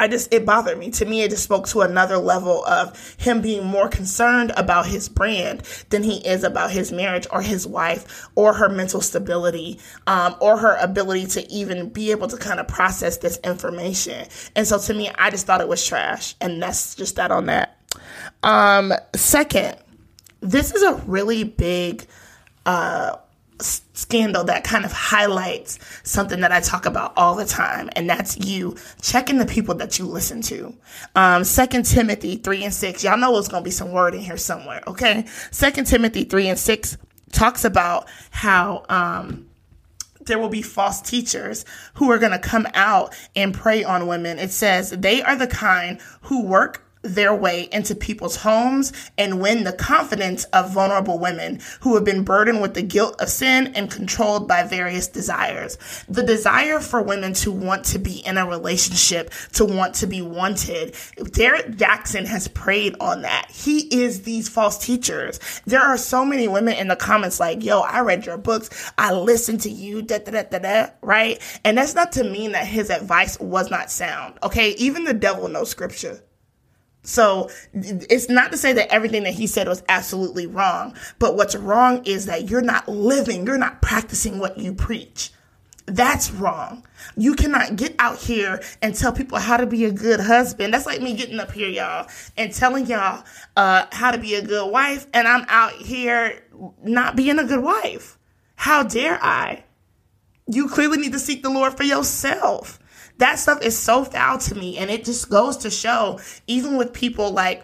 I 0.00 0.08
just, 0.08 0.32
it 0.32 0.46
bothered 0.46 0.78
me. 0.78 0.90
To 0.92 1.04
me, 1.04 1.20
it 1.20 1.30
just 1.30 1.44
spoke 1.44 1.68
to 1.68 1.82
another 1.82 2.16
level 2.16 2.64
of 2.64 3.14
him 3.18 3.42
being 3.42 3.66
more 3.66 3.86
concerned 3.86 4.50
about 4.56 4.86
his 4.86 5.10
brand 5.10 5.60
than 5.90 6.02
he 6.02 6.26
is 6.26 6.42
about 6.42 6.70
his 6.70 6.90
marriage 6.90 7.26
or 7.30 7.42
his 7.42 7.66
wife 7.66 8.26
or 8.34 8.54
her 8.54 8.70
mental 8.70 9.02
stability 9.02 9.78
um, 10.06 10.36
or 10.40 10.56
her 10.56 10.76
ability 10.76 11.26
to 11.26 11.52
even 11.52 11.90
be 11.90 12.12
able 12.12 12.28
to 12.28 12.38
kind 12.38 12.58
of 12.58 12.66
process 12.66 13.18
this 13.18 13.38
information. 13.44 14.26
And 14.56 14.66
so 14.66 14.78
to 14.78 14.94
me, 14.94 15.10
I 15.18 15.28
just 15.28 15.46
thought 15.46 15.60
it 15.60 15.68
was 15.68 15.86
trash. 15.86 16.34
And 16.40 16.62
that's 16.62 16.94
just 16.94 17.16
that 17.16 17.30
on 17.30 17.44
that. 17.46 17.76
Um, 18.42 18.94
second, 19.14 19.76
this 20.40 20.74
is 20.74 20.82
a 20.82 20.94
really 21.06 21.44
big, 21.44 22.06
uh, 22.64 23.16
scandal 23.62 24.44
that 24.44 24.64
kind 24.64 24.84
of 24.84 24.92
highlights 24.92 25.78
something 26.02 26.40
that 26.40 26.52
I 26.52 26.60
talk 26.60 26.86
about 26.86 27.12
all 27.16 27.34
the 27.34 27.44
time, 27.44 27.90
and 27.96 28.08
that's 28.08 28.38
you 28.38 28.76
checking 29.02 29.38
the 29.38 29.46
people 29.46 29.74
that 29.76 29.98
you 29.98 30.06
listen 30.06 30.42
to. 30.42 30.74
Um, 31.14 31.44
Second 31.44 31.84
Timothy 31.84 32.36
three 32.36 32.64
and 32.64 32.74
six. 32.74 33.04
Y'all 33.04 33.18
know 33.18 33.36
it's 33.38 33.48
gonna 33.48 33.64
be 33.64 33.70
some 33.70 33.92
word 33.92 34.14
in 34.14 34.20
here 34.20 34.36
somewhere, 34.36 34.82
okay? 34.86 35.26
Second 35.50 35.86
Timothy 35.86 36.24
three 36.24 36.48
and 36.48 36.58
six 36.58 36.96
talks 37.32 37.64
about 37.64 38.08
how 38.30 38.84
um, 38.88 39.46
there 40.20 40.38
will 40.38 40.48
be 40.48 40.62
false 40.62 41.00
teachers 41.00 41.64
who 41.94 42.10
are 42.10 42.18
going 42.18 42.32
to 42.32 42.38
come 42.38 42.66
out 42.74 43.14
and 43.34 43.54
prey 43.54 43.84
on 43.84 44.06
women. 44.06 44.38
It 44.38 44.50
says 44.50 44.90
they 44.90 45.22
are 45.22 45.36
the 45.36 45.46
kind 45.46 46.00
who 46.22 46.44
work 46.44 46.86
their 47.02 47.34
way 47.34 47.68
into 47.72 47.94
people's 47.94 48.36
homes 48.36 48.92
and 49.16 49.40
win 49.40 49.64
the 49.64 49.72
confidence 49.72 50.44
of 50.46 50.72
vulnerable 50.72 51.18
women 51.18 51.60
who 51.80 51.94
have 51.94 52.04
been 52.04 52.24
burdened 52.24 52.60
with 52.60 52.74
the 52.74 52.82
guilt 52.82 53.20
of 53.20 53.28
sin 53.28 53.68
and 53.74 53.90
controlled 53.90 54.46
by 54.46 54.62
various 54.62 55.06
desires. 55.06 55.78
The 56.08 56.22
desire 56.22 56.80
for 56.80 57.02
women 57.02 57.32
to 57.34 57.50
want 57.50 57.84
to 57.86 57.98
be 57.98 58.18
in 58.26 58.36
a 58.36 58.46
relationship, 58.46 59.30
to 59.54 59.64
want 59.64 59.94
to 59.96 60.06
be 60.06 60.22
wanted. 60.22 60.94
Derek 61.32 61.76
Jackson 61.76 62.26
has 62.26 62.48
preyed 62.48 62.96
on 63.00 63.22
that. 63.22 63.50
He 63.50 64.02
is 64.02 64.22
these 64.22 64.48
false 64.48 64.78
teachers. 64.78 65.40
There 65.66 65.80
are 65.80 65.96
so 65.96 66.24
many 66.24 66.48
women 66.48 66.74
in 66.74 66.88
the 66.88 66.96
comments 66.96 67.40
like, 67.40 67.64
yo, 67.64 67.80
I 67.80 68.00
read 68.00 68.26
your 68.26 68.38
books. 68.38 68.92
I 68.98 69.12
listened 69.12 69.62
to 69.62 69.70
you, 69.70 70.02
da 70.02 70.18
da 70.18 70.32
da 70.32 70.42
da 70.42 70.58
da, 70.58 70.90
right? 71.00 71.40
And 71.64 71.78
that's 71.78 71.94
not 71.94 72.12
to 72.12 72.24
mean 72.24 72.52
that 72.52 72.66
his 72.66 72.90
advice 72.90 73.38
was 73.40 73.70
not 73.70 73.90
sound. 73.90 74.38
Okay. 74.42 74.70
Even 74.72 75.04
the 75.04 75.14
devil 75.14 75.48
knows 75.48 75.70
scripture. 75.70 76.20
So 77.02 77.50
it's 77.72 78.28
not 78.28 78.52
to 78.52 78.58
say 78.58 78.72
that 78.74 78.92
everything 78.92 79.22
that 79.22 79.34
he 79.34 79.46
said 79.46 79.66
was 79.66 79.82
absolutely 79.88 80.46
wrong, 80.46 80.94
but 81.18 81.34
what's 81.34 81.56
wrong 81.56 82.04
is 82.04 82.26
that 82.26 82.50
you're 82.50 82.60
not 82.60 82.88
living, 82.88 83.46
you're 83.46 83.58
not 83.58 83.80
practicing 83.80 84.38
what 84.38 84.58
you 84.58 84.74
preach. 84.74 85.32
That's 85.86 86.30
wrong. 86.30 86.86
You 87.16 87.34
cannot 87.34 87.76
get 87.76 87.96
out 87.98 88.18
here 88.18 88.60
and 88.82 88.94
tell 88.94 89.12
people 89.12 89.38
how 89.38 89.56
to 89.56 89.66
be 89.66 89.86
a 89.86 89.90
good 89.90 90.20
husband. 90.20 90.72
That's 90.72 90.86
like 90.86 91.00
me 91.00 91.14
getting 91.14 91.40
up 91.40 91.50
here, 91.50 91.68
y'all, 91.68 92.06
and 92.36 92.52
telling 92.52 92.86
y'all 92.86 93.24
uh, 93.56 93.86
how 93.90 94.10
to 94.10 94.18
be 94.18 94.34
a 94.34 94.42
good 94.42 94.70
wife, 94.70 95.06
and 95.12 95.26
I'm 95.26 95.46
out 95.48 95.72
here 95.72 96.44
not 96.84 97.16
being 97.16 97.38
a 97.38 97.44
good 97.44 97.62
wife. 97.62 98.18
How 98.54 98.82
dare 98.82 99.18
I? 99.22 99.64
You 100.46 100.68
clearly 100.68 100.98
need 100.98 101.12
to 101.12 101.18
seek 101.18 101.42
the 101.42 101.50
Lord 101.50 101.76
for 101.76 101.84
yourself 101.84 102.79
that 103.20 103.38
stuff 103.38 103.62
is 103.62 103.78
so 103.78 104.04
foul 104.04 104.38
to 104.38 104.54
me. 104.54 104.76
And 104.78 104.90
it 104.90 105.04
just 105.04 105.30
goes 105.30 105.58
to 105.58 105.70
show, 105.70 106.20
even 106.46 106.76
with 106.76 106.92
people 106.92 107.30
like 107.30 107.62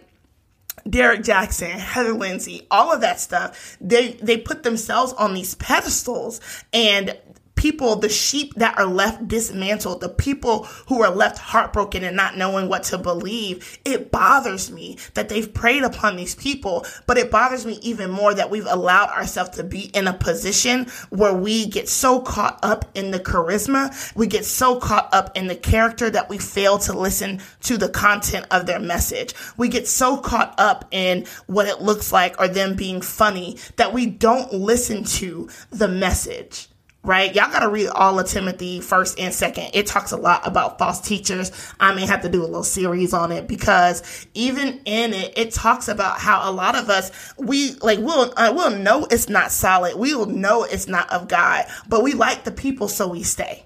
Derrick 0.88 1.24
Jackson, 1.24 1.70
Heather 1.78 2.12
Lindsey, 2.12 2.66
all 2.70 2.92
of 2.92 3.00
that 3.00 3.20
stuff, 3.20 3.76
they 3.80 4.12
they 4.12 4.38
put 4.38 4.62
themselves 4.62 5.12
on 5.14 5.34
these 5.34 5.54
pedestals 5.56 6.40
and 6.72 7.18
people, 7.56 7.96
the 7.96 8.08
sheep 8.08 8.54
that 8.54 8.78
are 8.78 8.86
left 8.86 9.26
dismantled, 9.26 10.00
the 10.00 10.08
people 10.08 10.64
who 10.88 11.02
are 11.02 11.10
left 11.10 11.38
heartbroken 11.38 12.04
and 12.04 12.16
not 12.16 12.36
knowing 12.36 12.68
what 12.68 12.84
to 12.84 12.98
believe, 12.98 13.78
it 13.84 14.12
bothers 14.12 14.70
me 14.70 14.96
that 15.14 15.28
they've 15.28 15.52
preyed 15.52 15.82
upon 15.82 16.16
these 16.16 16.34
people. 16.34 16.86
But 17.06 17.18
it 17.18 17.30
bothers 17.30 17.66
me 17.66 17.78
even 17.82 18.10
more 18.10 18.34
that 18.34 18.50
we've 18.50 18.66
allowed 18.66 19.08
ourselves 19.08 19.50
to 19.56 19.64
be 19.64 19.86
in 19.94 20.06
a 20.06 20.12
position 20.12 20.86
where 21.10 21.34
we 21.34 21.66
get 21.66 21.88
so 21.88 22.20
caught 22.20 22.58
up 22.62 22.84
in 22.94 23.10
the 23.10 23.20
charisma, 23.20 24.14
we 24.14 24.26
get 24.26 24.44
so 24.44 24.78
caught 24.78 25.12
up 25.12 25.36
in 25.36 25.46
the 25.46 25.56
character 25.56 26.10
that 26.10 26.28
we 26.28 26.38
fail 26.38 26.78
to 26.78 26.92
listen 26.92 27.40
to 27.62 27.76
the 27.76 27.88
content 27.88 28.46
of 28.50 28.66
their 28.66 28.80
message. 28.80 29.34
We 29.56 29.68
get 29.68 29.88
so 29.88 30.18
caught 30.18 30.54
up 30.58 30.86
in 30.90 31.26
what 31.46 31.66
it 31.66 31.80
looks 31.80 32.12
like 32.12 32.40
or 32.40 32.48
them 32.48 32.76
being 32.76 33.00
funny 33.00 33.58
that 33.76 33.92
we 33.92 34.06
don't 34.06 34.52
listen 34.52 35.04
to 35.04 35.48
the 35.70 35.88
message 35.88 36.68
right? 37.06 37.32
Y'all 37.36 37.50
got 37.52 37.60
to 37.60 37.68
read 37.68 37.88
all 37.88 38.18
of 38.18 38.26
Timothy 38.26 38.80
first 38.80 39.18
and 39.18 39.32
second. 39.32 39.70
It 39.74 39.86
talks 39.86 40.10
a 40.10 40.16
lot 40.16 40.44
about 40.46 40.76
false 40.76 41.00
teachers. 41.00 41.52
I 41.78 41.94
may 41.94 42.04
have 42.04 42.22
to 42.22 42.28
do 42.28 42.42
a 42.42 42.46
little 42.46 42.64
series 42.64 43.14
on 43.14 43.30
it 43.30 43.46
because 43.46 44.26
even 44.34 44.80
in 44.84 45.14
it, 45.14 45.38
it 45.38 45.52
talks 45.52 45.86
about 45.86 46.18
how 46.18 46.50
a 46.50 46.52
lot 46.52 46.74
of 46.74 46.90
us, 46.90 47.12
we 47.38 47.74
like, 47.74 48.00
we'll, 48.00 48.34
uh, 48.36 48.52
we'll 48.54 48.76
know 48.76 49.06
it's 49.08 49.28
not 49.28 49.52
solid. 49.52 49.96
We'll 49.96 50.26
know 50.26 50.64
it's 50.64 50.88
not 50.88 51.10
of 51.12 51.28
God, 51.28 51.66
but 51.88 52.02
we 52.02 52.12
like 52.12 52.42
the 52.42 52.50
people, 52.50 52.88
so 52.88 53.06
we 53.08 53.22
stay. 53.22 53.64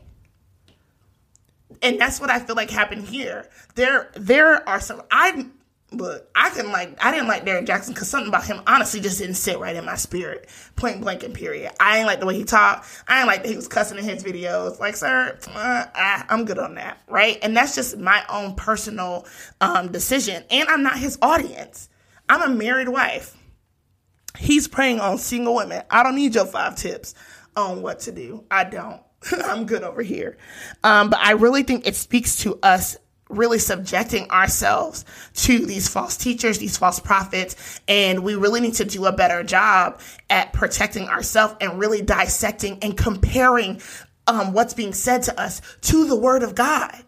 And 1.82 1.98
that's 1.98 2.20
what 2.20 2.28
I 2.28 2.40
feel 2.40 2.56
like 2.56 2.68
happened 2.68 3.06
here. 3.08 3.48
There, 3.74 4.10
there 4.14 4.68
are 4.68 4.80
some, 4.80 5.00
I, 5.10 5.46
but 5.92 6.30
I 6.34 6.50
couldn't 6.50 6.70
like 6.70 7.04
I 7.04 7.10
didn't 7.10 7.28
like 7.28 7.44
Derrick 7.44 7.66
Jackson 7.66 7.94
because 7.94 8.08
something 8.08 8.28
about 8.28 8.46
him 8.46 8.60
honestly 8.66 9.00
just 9.00 9.18
didn't 9.18 9.34
sit 9.34 9.58
right 9.58 9.74
in 9.74 9.84
my 9.84 9.96
spirit. 9.96 10.48
Point 10.76 11.00
blank 11.00 11.22
and 11.22 11.34
period. 11.34 11.72
I 11.80 11.98
ain't 11.98 12.06
like 12.06 12.20
the 12.20 12.26
way 12.26 12.36
he 12.36 12.44
talked. 12.44 12.86
I 13.08 13.18
ain't 13.18 13.26
like 13.26 13.42
that 13.42 13.48
he 13.48 13.56
was 13.56 13.68
cussing 13.68 13.98
in 13.98 14.04
his 14.04 14.22
videos. 14.22 14.78
Like, 14.78 14.96
sir, 14.96 15.36
uh, 15.48 15.86
I, 15.94 16.24
am 16.28 16.44
good 16.44 16.58
on 16.58 16.76
that, 16.76 17.00
right? 17.08 17.38
And 17.42 17.56
that's 17.56 17.74
just 17.74 17.98
my 17.98 18.24
own 18.28 18.54
personal 18.54 19.26
um, 19.60 19.90
decision. 19.90 20.44
And 20.50 20.68
I'm 20.68 20.82
not 20.82 20.98
his 20.98 21.18
audience. 21.20 21.88
I'm 22.28 22.42
a 22.42 22.54
married 22.54 22.88
wife. 22.88 23.36
He's 24.38 24.68
preying 24.68 25.00
on 25.00 25.18
single 25.18 25.56
women. 25.56 25.82
I 25.90 26.04
don't 26.04 26.14
need 26.14 26.36
your 26.36 26.46
five 26.46 26.76
tips 26.76 27.14
on 27.56 27.82
what 27.82 28.00
to 28.00 28.12
do. 28.12 28.44
I 28.50 28.64
don't. 28.64 29.02
I'm 29.44 29.66
good 29.66 29.82
over 29.82 30.02
here. 30.02 30.38
Um, 30.84 31.10
but 31.10 31.18
I 31.18 31.32
really 31.32 31.64
think 31.64 31.86
it 31.86 31.96
speaks 31.96 32.36
to 32.38 32.58
us 32.62 32.96
really 33.30 33.58
subjecting 33.58 34.30
ourselves 34.30 35.04
to 35.34 35.64
these 35.64 35.88
false 35.88 36.16
teachers, 36.16 36.58
these 36.58 36.76
false 36.76 37.00
prophets, 37.00 37.80
and 37.88 38.22
we 38.22 38.34
really 38.34 38.60
need 38.60 38.74
to 38.74 38.84
do 38.84 39.06
a 39.06 39.12
better 39.12 39.42
job 39.42 40.00
at 40.28 40.52
protecting 40.52 41.08
ourselves 41.08 41.54
and 41.60 41.78
really 41.78 42.02
dissecting 42.02 42.78
and 42.82 42.96
comparing 42.96 43.80
um, 44.26 44.52
what's 44.52 44.74
being 44.74 44.92
said 44.92 45.22
to 45.24 45.40
us 45.40 45.62
to 45.82 46.06
the 46.06 46.16
Word 46.16 46.42
of 46.42 46.54
God. 46.54 47.04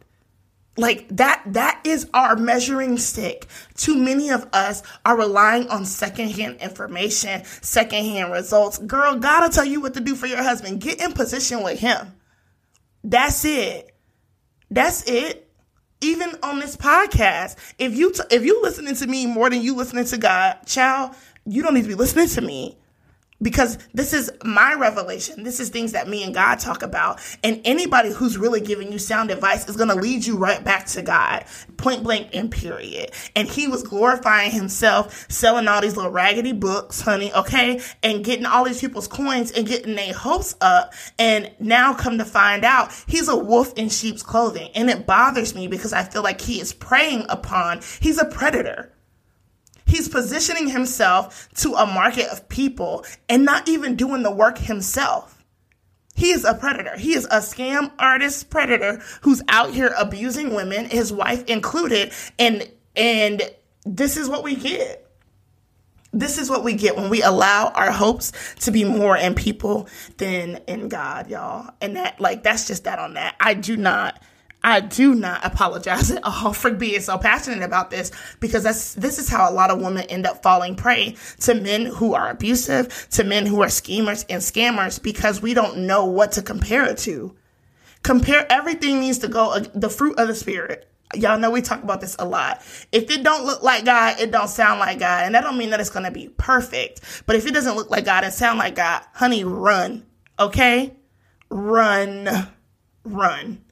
Like 0.78 1.06
that, 1.10 1.42
that 1.48 1.82
is 1.84 2.08
our 2.14 2.34
measuring 2.34 2.96
stick. 2.96 3.46
Too 3.76 3.94
many 3.94 4.30
of 4.30 4.48
us 4.54 4.82
are 5.04 5.18
relying 5.18 5.68
on 5.68 5.84
secondhand 5.84 6.62
information, 6.62 7.44
secondhand 7.44 8.32
results. 8.32 8.78
Girl, 8.78 9.16
God 9.16 9.42
will 9.42 9.50
tell 9.50 9.66
you 9.66 9.82
what 9.82 9.94
to 9.94 10.00
do 10.00 10.14
for 10.14 10.26
your 10.26 10.42
husband. 10.42 10.80
Get 10.80 11.00
in 11.00 11.12
position 11.12 11.62
with 11.62 11.78
him. 11.78 12.14
That's 13.04 13.44
it. 13.44 13.94
That's 14.70 15.06
it 15.06 15.41
even 16.02 16.36
on 16.42 16.58
this 16.58 16.76
podcast, 16.76 17.56
if 17.78 17.94
you 17.96 18.12
t- 18.12 18.22
if 18.30 18.44
you 18.44 18.60
listening 18.62 18.94
to 18.96 19.06
me 19.06 19.26
more 19.26 19.48
than 19.48 19.62
you 19.62 19.74
listening 19.74 20.04
to 20.06 20.18
God, 20.18 20.58
child, 20.66 21.14
you 21.46 21.62
don't 21.62 21.74
need 21.74 21.82
to 21.82 21.88
be 21.88 21.94
listening 21.94 22.28
to 22.28 22.40
me 22.40 22.76
because 23.42 23.78
this 23.92 24.12
is 24.12 24.30
my 24.44 24.74
revelation. 24.74 25.42
This 25.42 25.60
is 25.60 25.68
things 25.68 25.92
that 25.92 26.08
me 26.08 26.22
and 26.22 26.32
God 26.32 26.56
talk 26.60 26.82
about. 26.82 27.20
And 27.42 27.60
anybody 27.64 28.10
who's 28.10 28.38
really 28.38 28.60
giving 28.60 28.92
you 28.92 28.98
sound 28.98 29.30
advice 29.30 29.68
is 29.68 29.76
going 29.76 29.88
to 29.88 29.94
lead 29.94 30.24
you 30.24 30.36
right 30.36 30.62
back 30.62 30.86
to 30.86 31.02
God, 31.02 31.44
point 31.76 32.02
blank 32.02 32.28
and 32.32 32.50
period. 32.50 33.10
And 33.34 33.48
he 33.48 33.66
was 33.66 33.82
glorifying 33.82 34.50
himself, 34.50 35.26
selling 35.28 35.68
all 35.68 35.80
these 35.80 35.96
little 35.96 36.12
raggedy 36.12 36.52
books, 36.52 37.00
honey, 37.00 37.32
okay? 37.32 37.80
And 38.02 38.24
getting 38.24 38.46
all 38.46 38.64
these 38.64 38.80
people's 38.80 39.08
coins 39.08 39.50
and 39.50 39.66
getting 39.66 39.96
their 39.96 40.14
hopes 40.14 40.54
up. 40.60 40.94
And 41.18 41.50
now 41.58 41.94
come 41.94 42.18
to 42.18 42.24
find 42.24 42.64
out 42.64 42.92
he's 43.06 43.28
a 43.28 43.36
wolf 43.36 43.72
in 43.76 43.88
sheep's 43.88 44.22
clothing. 44.22 44.70
And 44.74 44.88
it 44.88 45.06
bothers 45.06 45.54
me 45.54 45.66
because 45.66 45.92
I 45.92 46.04
feel 46.04 46.22
like 46.22 46.40
he 46.40 46.60
is 46.60 46.72
preying 46.72 47.26
upon, 47.28 47.80
he's 48.00 48.18
a 48.18 48.26
predator. 48.26 48.91
He's 49.84 50.08
positioning 50.08 50.68
himself 50.68 51.48
to 51.56 51.74
a 51.74 51.86
market 51.86 52.28
of 52.28 52.48
people 52.48 53.04
and 53.28 53.44
not 53.44 53.68
even 53.68 53.96
doing 53.96 54.22
the 54.22 54.30
work 54.30 54.58
himself. 54.58 55.44
He 56.14 56.30
is 56.30 56.44
a 56.44 56.54
predator. 56.54 56.96
He 56.96 57.14
is 57.14 57.24
a 57.26 57.38
scam 57.38 57.90
artist 57.98 58.50
predator 58.50 59.02
who's 59.22 59.42
out 59.48 59.72
here 59.72 59.94
abusing 59.98 60.54
women, 60.54 60.86
his 60.86 61.12
wife 61.12 61.44
included, 61.46 62.12
and 62.38 62.68
and 62.94 63.42
this 63.84 64.16
is 64.16 64.28
what 64.28 64.44
we 64.44 64.54
get. 64.54 64.98
This 66.12 66.36
is 66.36 66.50
what 66.50 66.62
we 66.62 66.74
get 66.74 66.96
when 66.96 67.08
we 67.08 67.22
allow 67.22 67.68
our 67.68 67.90
hopes 67.90 68.32
to 68.60 68.70
be 68.70 68.84
more 68.84 69.16
in 69.16 69.34
people 69.34 69.88
than 70.18 70.56
in 70.68 70.88
God, 70.88 71.30
y'all. 71.30 71.72
And 71.80 71.96
that 71.96 72.20
like 72.20 72.42
that's 72.42 72.66
just 72.66 72.84
that 72.84 72.98
on 72.98 73.14
that. 73.14 73.34
I 73.40 73.54
do 73.54 73.78
not 73.78 74.22
I 74.64 74.80
do 74.80 75.14
not 75.14 75.44
apologize 75.44 76.10
at 76.10 76.22
all 76.24 76.52
for 76.52 76.70
being 76.70 77.00
so 77.00 77.18
passionate 77.18 77.62
about 77.62 77.90
this 77.90 78.12
because 78.40 78.62
that's 78.62 78.94
this 78.94 79.18
is 79.18 79.28
how 79.28 79.50
a 79.50 79.52
lot 79.52 79.70
of 79.70 79.80
women 79.80 80.04
end 80.04 80.26
up 80.26 80.42
falling 80.42 80.76
prey 80.76 81.16
to 81.40 81.54
men 81.54 81.86
who 81.86 82.14
are 82.14 82.30
abusive, 82.30 83.08
to 83.10 83.24
men 83.24 83.46
who 83.46 83.62
are 83.62 83.68
schemers 83.68 84.24
and 84.28 84.40
scammers 84.40 85.02
because 85.02 85.42
we 85.42 85.54
don't 85.54 85.78
know 85.78 86.04
what 86.04 86.32
to 86.32 86.42
compare 86.42 86.84
it 86.84 86.98
to. 86.98 87.34
Compare 88.02 88.50
everything 88.50 89.00
needs 89.00 89.18
to 89.18 89.28
go 89.28 89.58
the 89.74 89.88
fruit 89.88 90.18
of 90.18 90.28
the 90.28 90.34
spirit. 90.34 90.88
Y'all 91.14 91.38
know 91.38 91.50
we 91.50 91.60
talk 91.60 91.82
about 91.82 92.00
this 92.00 92.16
a 92.18 92.24
lot. 92.24 92.62
If 92.90 93.10
it 93.10 93.22
don't 93.22 93.44
look 93.44 93.62
like 93.62 93.84
God, 93.84 94.18
it 94.18 94.30
don't 94.30 94.48
sound 94.48 94.80
like 94.80 94.98
God. 94.98 95.24
And 95.24 95.34
that 95.34 95.42
don't 95.42 95.58
mean 95.58 95.70
that 95.70 95.80
it's 95.80 95.90
going 95.90 96.06
to 96.06 96.10
be 96.10 96.28
perfect. 96.38 97.22
But 97.26 97.36
if 97.36 97.46
it 97.46 97.52
doesn't 97.52 97.76
look 97.76 97.90
like 97.90 98.06
God 98.06 98.24
and 98.24 98.32
sound 98.32 98.58
like 98.58 98.76
God, 98.76 99.02
honey, 99.12 99.44
run. 99.44 100.06
Okay? 100.38 100.96
Run. 101.50 102.48
Run. 103.04 103.62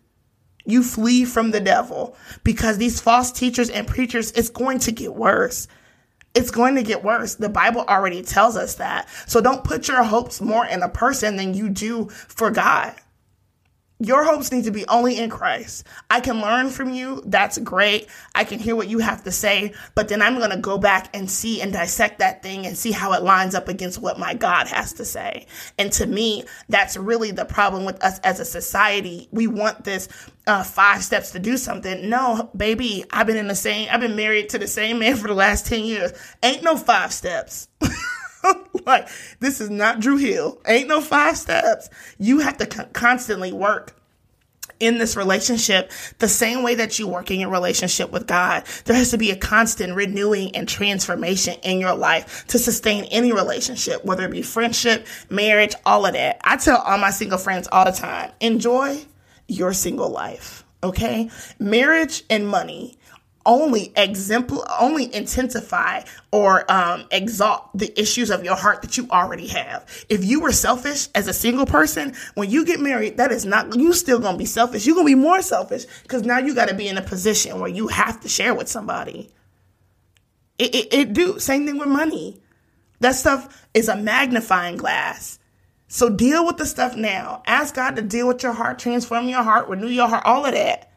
You 0.64 0.82
flee 0.82 1.24
from 1.24 1.50
the 1.50 1.60
devil 1.60 2.16
because 2.44 2.78
these 2.78 3.00
false 3.00 3.32
teachers 3.32 3.70
and 3.70 3.86
preachers, 3.86 4.30
it's 4.32 4.50
going 4.50 4.78
to 4.80 4.92
get 4.92 5.14
worse. 5.14 5.68
It's 6.34 6.50
going 6.50 6.76
to 6.76 6.82
get 6.82 7.02
worse. 7.02 7.34
The 7.34 7.48
Bible 7.48 7.82
already 7.88 8.22
tells 8.22 8.56
us 8.56 8.76
that. 8.76 9.08
So 9.26 9.40
don't 9.40 9.64
put 9.64 9.88
your 9.88 10.02
hopes 10.04 10.40
more 10.40 10.64
in 10.66 10.82
a 10.82 10.88
person 10.88 11.36
than 11.36 11.54
you 11.54 11.68
do 11.68 12.08
for 12.08 12.50
God 12.50 12.94
your 14.00 14.24
hopes 14.24 14.50
need 14.50 14.64
to 14.64 14.70
be 14.70 14.86
only 14.88 15.18
in 15.18 15.28
Christ. 15.28 15.86
I 16.08 16.20
can 16.20 16.40
learn 16.40 16.70
from 16.70 16.92
you. 16.94 17.22
That's 17.26 17.58
great. 17.58 18.08
I 18.34 18.44
can 18.44 18.58
hear 18.58 18.74
what 18.74 18.88
you 18.88 18.98
have 19.00 19.24
to 19.24 19.30
say, 19.30 19.74
but 19.94 20.08
then 20.08 20.22
I'm 20.22 20.38
going 20.38 20.50
to 20.50 20.56
go 20.56 20.78
back 20.78 21.14
and 21.14 21.30
see 21.30 21.60
and 21.60 21.72
dissect 21.72 22.18
that 22.20 22.42
thing 22.42 22.66
and 22.66 22.76
see 22.76 22.92
how 22.92 23.12
it 23.12 23.22
lines 23.22 23.54
up 23.54 23.68
against 23.68 24.00
what 24.00 24.18
my 24.18 24.32
God 24.32 24.68
has 24.68 24.94
to 24.94 25.04
say. 25.04 25.46
And 25.78 25.92
to 25.92 26.06
me, 26.06 26.44
that's 26.70 26.96
really 26.96 27.30
the 27.30 27.44
problem 27.44 27.84
with 27.84 28.02
us 28.02 28.18
as 28.20 28.40
a 28.40 28.44
society. 28.44 29.28
We 29.32 29.46
want 29.46 29.84
this 29.84 30.08
uh, 30.46 30.64
five 30.64 31.04
steps 31.04 31.32
to 31.32 31.38
do 31.38 31.58
something. 31.58 32.08
No, 32.08 32.50
baby, 32.56 33.04
I've 33.12 33.26
been 33.26 33.36
in 33.36 33.48
the 33.48 33.54
same, 33.54 33.88
I've 33.92 34.00
been 34.00 34.16
married 34.16 34.48
to 34.50 34.58
the 34.58 34.66
same 34.66 34.98
man 34.98 35.16
for 35.16 35.28
the 35.28 35.34
last 35.34 35.66
10 35.66 35.84
years. 35.84 36.12
Ain't 36.42 36.62
no 36.62 36.76
five 36.76 37.12
steps. 37.12 37.68
like, 38.86 39.08
this 39.40 39.60
is 39.60 39.70
not 39.70 40.00
Dr. 40.00 40.18
Phil. 40.18 40.58
Ain't 40.66 40.88
no 40.88 41.00
five 41.00 41.36
steps. 41.36 41.88
You 42.18 42.40
have 42.40 42.56
to 42.58 42.66
constantly 42.66 43.52
work 43.52 43.96
in 44.78 44.96
this 44.98 45.14
relationship 45.14 45.92
the 46.18 46.28
same 46.28 46.62
way 46.62 46.74
that 46.74 46.98
you 46.98 47.06
work 47.06 47.30
in 47.30 47.38
your 47.38 47.50
relationship 47.50 48.10
with 48.10 48.26
God. 48.26 48.64
There 48.86 48.96
has 48.96 49.10
to 49.10 49.18
be 49.18 49.30
a 49.30 49.36
constant 49.36 49.94
renewing 49.94 50.56
and 50.56 50.66
transformation 50.66 51.56
in 51.62 51.80
your 51.80 51.94
life 51.94 52.46
to 52.48 52.58
sustain 52.58 53.04
any 53.04 53.32
relationship, 53.32 54.04
whether 54.04 54.24
it 54.24 54.30
be 54.30 54.42
friendship, 54.42 55.06
marriage, 55.28 55.74
all 55.84 56.06
of 56.06 56.14
that. 56.14 56.40
I 56.42 56.56
tell 56.56 56.78
all 56.78 56.98
my 56.98 57.10
single 57.10 57.38
friends 57.38 57.68
all 57.70 57.84
the 57.84 57.92
time, 57.92 58.32
enjoy 58.40 59.04
your 59.46 59.74
single 59.74 60.08
life. 60.08 60.64
Okay. 60.82 61.28
Marriage 61.58 62.24
and 62.30 62.48
money 62.48 62.96
only 63.46 63.88
exempl 63.96 64.64
only 64.80 65.12
intensify 65.14 66.02
or 66.30 66.70
um, 66.70 67.04
exalt 67.10 67.70
the 67.74 67.98
issues 67.98 68.30
of 68.30 68.44
your 68.44 68.56
heart 68.56 68.82
that 68.82 68.96
you 68.96 69.08
already 69.10 69.46
have. 69.48 69.86
If 70.08 70.24
you 70.24 70.40
were 70.40 70.52
selfish 70.52 71.08
as 71.14 71.26
a 71.26 71.32
single 71.32 71.66
person, 71.66 72.14
when 72.34 72.50
you 72.50 72.64
get 72.64 72.80
married, 72.80 73.16
that 73.16 73.32
is 73.32 73.44
not 73.44 73.74
you 73.74 73.92
still 73.92 74.18
gonna 74.18 74.38
be 74.38 74.44
selfish. 74.44 74.86
You're 74.86 74.96
gonna 74.96 75.06
be 75.06 75.14
more 75.14 75.42
selfish 75.42 75.86
because 76.02 76.22
now 76.22 76.38
you 76.38 76.54
got 76.54 76.68
to 76.68 76.74
be 76.74 76.88
in 76.88 76.98
a 76.98 77.02
position 77.02 77.60
where 77.60 77.70
you 77.70 77.88
have 77.88 78.20
to 78.20 78.28
share 78.28 78.54
with 78.54 78.68
somebody. 78.68 79.30
It, 80.58 80.74
it, 80.74 80.94
it 80.94 81.12
do 81.14 81.38
same 81.38 81.66
thing 81.66 81.78
with 81.78 81.88
money. 81.88 82.40
That 83.00 83.14
stuff 83.14 83.66
is 83.72 83.88
a 83.88 83.96
magnifying 83.96 84.76
glass. 84.76 85.38
So 85.88 86.10
deal 86.10 86.46
with 86.46 86.58
the 86.58 86.66
stuff 86.66 86.94
now. 86.94 87.42
Ask 87.46 87.74
God 87.74 87.96
to 87.96 88.02
deal 88.02 88.28
with 88.28 88.42
your 88.42 88.52
heart, 88.52 88.78
transform 88.78 89.28
your 89.28 89.42
heart, 89.42 89.68
renew 89.68 89.88
your 89.88 90.06
heart, 90.06 90.24
all 90.24 90.44
of 90.44 90.52
that 90.52 90.89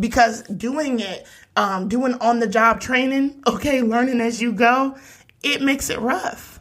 because 0.00 0.42
doing 0.44 1.00
it, 1.00 1.26
um, 1.56 1.88
doing 1.88 2.14
on 2.14 2.40
the 2.40 2.48
job 2.48 2.80
training, 2.80 3.42
okay, 3.46 3.82
learning 3.82 4.20
as 4.20 4.42
you 4.42 4.52
go, 4.52 4.96
it 5.42 5.62
makes 5.62 5.90
it 5.90 6.00
rough. 6.00 6.60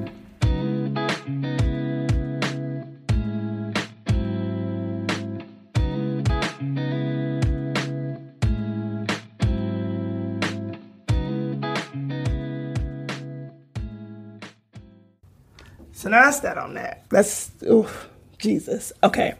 So 16.03 16.09
now 16.09 16.25
that's 16.25 16.41
that 16.41 16.57
on 16.57 16.73
that. 16.73 17.05
That's 17.11 17.49
oof, 17.63 18.09
Jesus. 18.37 18.91
Okay. 19.03 19.35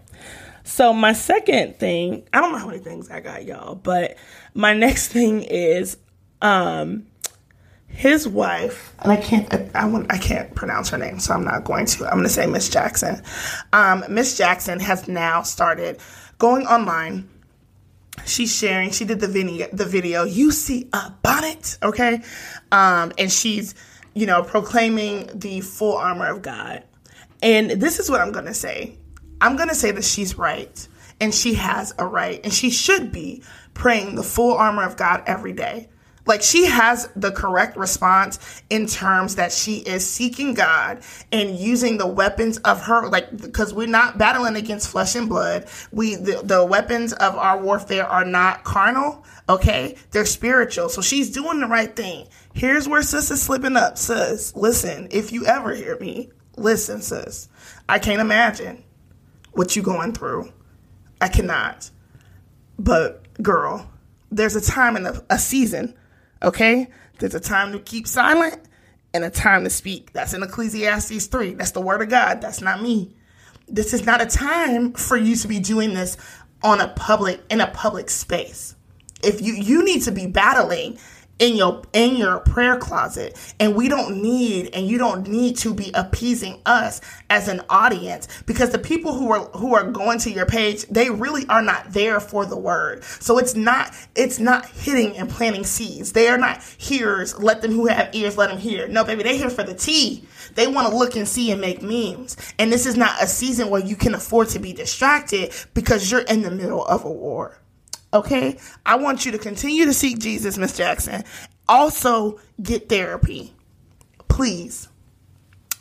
So 0.63 0.93
my 0.93 1.11
second 1.11 1.77
thing, 1.77 2.23
I 2.31 2.39
don't 2.39 2.53
know 2.53 2.57
how 2.57 2.67
many 2.67 2.79
things 2.79 3.11
I 3.11 3.19
got, 3.19 3.43
y'all, 3.43 3.75
but 3.75 4.15
my 4.53 4.71
next 4.73 5.09
thing 5.09 5.43
is 5.43 5.97
um 6.41 7.05
his 7.87 8.29
wife, 8.29 8.95
and 8.99 9.11
I 9.11 9.17
can't 9.17 9.53
I, 9.53 9.69
I, 9.75 10.05
I 10.09 10.17
can't 10.17 10.55
pronounce 10.55 10.87
her 10.91 10.97
name, 10.97 11.19
so 11.19 11.33
I'm 11.33 11.43
not 11.43 11.65
going 11.65 11.85
to. 11.85 12.05
I'm 12.05 12.13
going 12.13 12.23
to 12.23 12.29
say 12.29 12.45
Miss 12.45 12.69
Jackson. 12.69 13.21
Um, 13.73 14.05
Miss 14.07 14.37
Jackson 14.37 14.79
has 14.79 15.05
now 15.09 15.41
started 15.41 15.99
going 16.37 16.65
online. 16.65 17.27
She's 18.25 18.55
sharing. 18.55 18.91
She 18.91 19.03
did 19.03 19.19
the 19.19 19.27
video. 19.27 19.67
The 19.73 19.85
video. 19.85 20.23
You 20.23 20.49
see 20.51 20.87
a 20.93 21.11
bonnet, 21.23 21.77
okay? 21.83 22.21
Um, 22.71 23.11
and 23.17 23.29
she's 23.29 23.75
you 24.13 24.25
know, 24.25 24.43
proclaiming 24.43 25.29
the 25.33 25.61
full 25.61 25.95
armor 25.95 26.27
of 26.27 26.41
God. 26.41 26.83
And 27.41 27.71
this 27.71 27.99
is 27.99 28.09
what 28.09 28.21
I'm 28.21 28.31
going 28.31 28.45
to 28.45 28.53
say. 28.53 28.97
I'm 29.41 29.55
going 29.55 29.69
to 29.69 29.75
say 29.75 29.91
that 29.91 30.03
she's 30.03 30.37
right 30.37 30.87
and 31.19 31.33
she 31.33 31.55
has 31.55 31.93
a 31.97 32.05
right 32.05 32.39
and 32.43 32.53
she 32.53 32.69
should 32.69 33.11
be 33.11 33.43
praying 33.73 34.15
the 34.15 34.23
full 34.23 34.53
armor 34.53 34.83
of 34.83 34.95
God 34.97 35.23
every 35.25 35.53
day. 35.53 35.89
Like 36.25 36.41
she 36.41 36.65
has 36.65 37.09
the 37.15 37.31
correct 37.31 37.75
response 37.75 38.61
in 38.69 38.87
terms 38.87 39.35
that 39.35 39.51
she 39.51 39.77
is 39.79 40.09
seeking 40.09 40.53
God 40.53 41.01
and 41.31 41.57
using 41.57 41.97
the 41.97 42.07
weapons 42.07 42.57
of 42.59 42.81
her, 42.83 43.09
like, 43.09 43.35
because 43.37 43.73
we're 43.73 43.87
not 43.87 44.17
battling 44.17 44.55
against 44.55 44.89
flesh 44.89 45.15
and 45.15 45.27
blood. 45.27 45.67
We, 45.91 46.15
the, 46.15 46.41
the 46.43 46.65
weapons 46.65 47.11
of 47.13 47.35
our 47.35 47.61
warfare 47.61 48.05
are 48.05 48.25
not 48.25 48.63
carnal. 48.63 49.25
Okay. 49.49 49.97
They're 50.11 50.25
spiritual. 50.25 50.89
So 50.89 51.01
she's 51.01 51.29
doing 51.29 51.59
the 51.59 51.67
right 51.67 51.93
thing. 51.93 52.27
Here's 52.53 52.87
where 52.87 53.01
sis 53.01 53.31
is 53.31 53.41
slipping 53.41 53.75
up, 53.75 53.97
sis. 53.97 54.55
Listen, 54.55 55.07
if 55.11 55.31
you 55.31 55.45
ever 55.45 55.75
hear 55.75 55.97
me, 55.99 56.29
listen, 56.55 57.01
sis. 57.01 57.49
I 57.89 57.99
can't 57.99 58.21
imagine 58.21 58.83
what 59.51 59.75
you're 59.75 59.83
going 59.83 60.13
through. 60.13 60.53
I 61.19 61.27
cannot. 61.27 61.89
But 62.79 63.25
girl, 63.41 63.89
there's 64.31 64.55
a 64.55 64.61
time 64.61 64.95
and 64.95 65.07
a, 65.07 65.25
a 65.29 65.39
season, 65.39 65.95
okay? 66.43 66.87
There's 67.19 67.35
a 67.35 67.39
time 67.39 67.71
to 67.71 67.79
keep 67.79 68.07
silent 68.07 68.59
and 69.13 69.23
a 69.23 69.29
time 69.29 69.63
to 69.63 69.69
speak. 69.69 70.13
That's 70.13 70.33
in 70.33 70.43
Ecclesiastes 70.43 71.27
3. 71.27 71.53
That's 71.53 71.71
the 71.71 71.81
word 71.81 72.01
of 72.01 72.09
God. 72.09 72.41
That's 72.41 72.61
not 72.61 72.81
me. 72.81 73.15
This 73.67 73.93
is 73.93 74.05
not 74.05 74.21
a 74.21 74.25
time 74.25 74.93
for 74.93 75.17
you 75.17 75.35
to 75.37 75.47
be 75.47 75.59
doing 75.59 75.93
this 75.93 76.17
on 76.63 76.81
a 76.81 76.87
public 76.89 77.41
in 77.49 77.61
a 77.61 77.67
public 77.67 78.09
space. 78.09 78.75
If 79.23 79.41
you 79.41 79.53
you 79.53 79.85
need 79.85 80.01
to 80.03 80.11
be 80.11 80.27
battling 80.27 80.97
in 81.39 81.55
your 81.55 81.81
in 81.93 82.15
your 82.15 82.39
prayer 82.39 82.77
closet. 82.77 83.37
And 83.59 83.75
we 83.75 83.87
don't 83.87 84.21
need 84.21 84.69
and 84.73 84.87
you 84.87 84.97
don't 84.97 85.27
need 85.27 85.57
to 85.57 85.73
be 85.73 85.91
appeasing 85.93 86.61
us 86.65 87.01
as 87.29 87.47
an 87.47 87.61
audience 87.69 88.27
because 88.45 88.69
the 88.69 88.79
people 88.79 89.13
who 89.13 89.31
are 89.31 89.45
who 89.57 89.75
are 89.75 89.89
going 89.89 90.19
to 90.19 90.31
your 90.31 90.45
page 90.45 90.85
they 90.87 91.09
really 91.09 91.45
are 91.47 91.61
not 91.61 91.91
there 91.91 92.19
for 92.19 92.45
the 92.45 92.57
word. 92.57 93.03
So 93.03 93.37
it's 93.37 93.55
not 93.55 93.93
it's 94.15 94.39
not 94.39 94.67
hitting 94.67 95.17
and 95.17 95.29
planting 95.29 95.63
seeds. 95.65 96.13
They 96.13 96.27
are 96.27 96.37
not 96.37 96.63
hearers. 96.77 97.37
Let 97.39 97.61
them 97.61 97.71
who 97.71 97.87
have 97.87 98.13
ears 98.13 98.37
let 98.37 98.49
them 98.49 98.59
hear. 98.59 98.87
No 98.87 99.03
baby 99.03 99.23
they 99.23 99.37
here 99.37 99.49
for 99.49 99.63
the 99.63 99.73
tea. 99.73 100.25
They 100.55 100.67
want 100.67 100.89
to 100.89 100.95
look 100.95 101.15
and 101.15 101.27
see 101.27 101.51
and 101.51 101.59
make 101.59 101.81
memes. 101.81 102.37
And 102.59 102.71
this 102.71 102.85
is 102.85 102.95
not 102.95 103.21
a 103.21 103.27
season 103.27 103.69
where 103.69 103.83
you 103.83 103.95
can 103.95 104.13
afford 104.13 104.49
to 104.49 104.59
be 104.59 104.71
distracted 104.71 105.51
because 105.73 106.11
you're 106.11 106.21
in 106.21 106.43
the 106.43 106.51
middle 106.51 106.85
of 106.85 107.05
a 107.05 107.11
war 107.11 107.57
Okay. 108.13 108.57
I 108.85 108.95
want 108.97 109.25
you 109.25 109.33
to 109.33 109.39
continue 109.39 109.85
to 109.85 109.93
seek 109.93 110.19
Jesus, 110.19 110.57
Miss 110.57 110.77
Jackson. 110.77 111.23
Also, 111.67 112.39
get 112.61 112.89
therapy. 112.89 113.53
Please. 114.29 114.87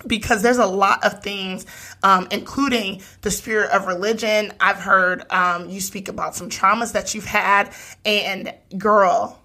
because 0.06 0.42
there's 0.42 0.58
a 0.58 0.66
lot 0.66 1.04
of 1.04 1.22
things, 1.22 1.66
um, 2.02 2.28
including 2.30 3.02
the 3.22 3.30
spirit 3.30 3.70
of 3.70 3.86
religion. 3.86 4.52
I've 4.60 4.76
heard 4.78 5.30
um, 5.32 5.70
you 5.70 5.80
speak 5.80 6.08
about 6.08 6.34
some 6.34 6.48
traumas 6.50 6.92
that 6.92 7.14
you've 7.14 7.24
had, 7.26 7.72
and 8.04 8.54
girl, 8.78 9.40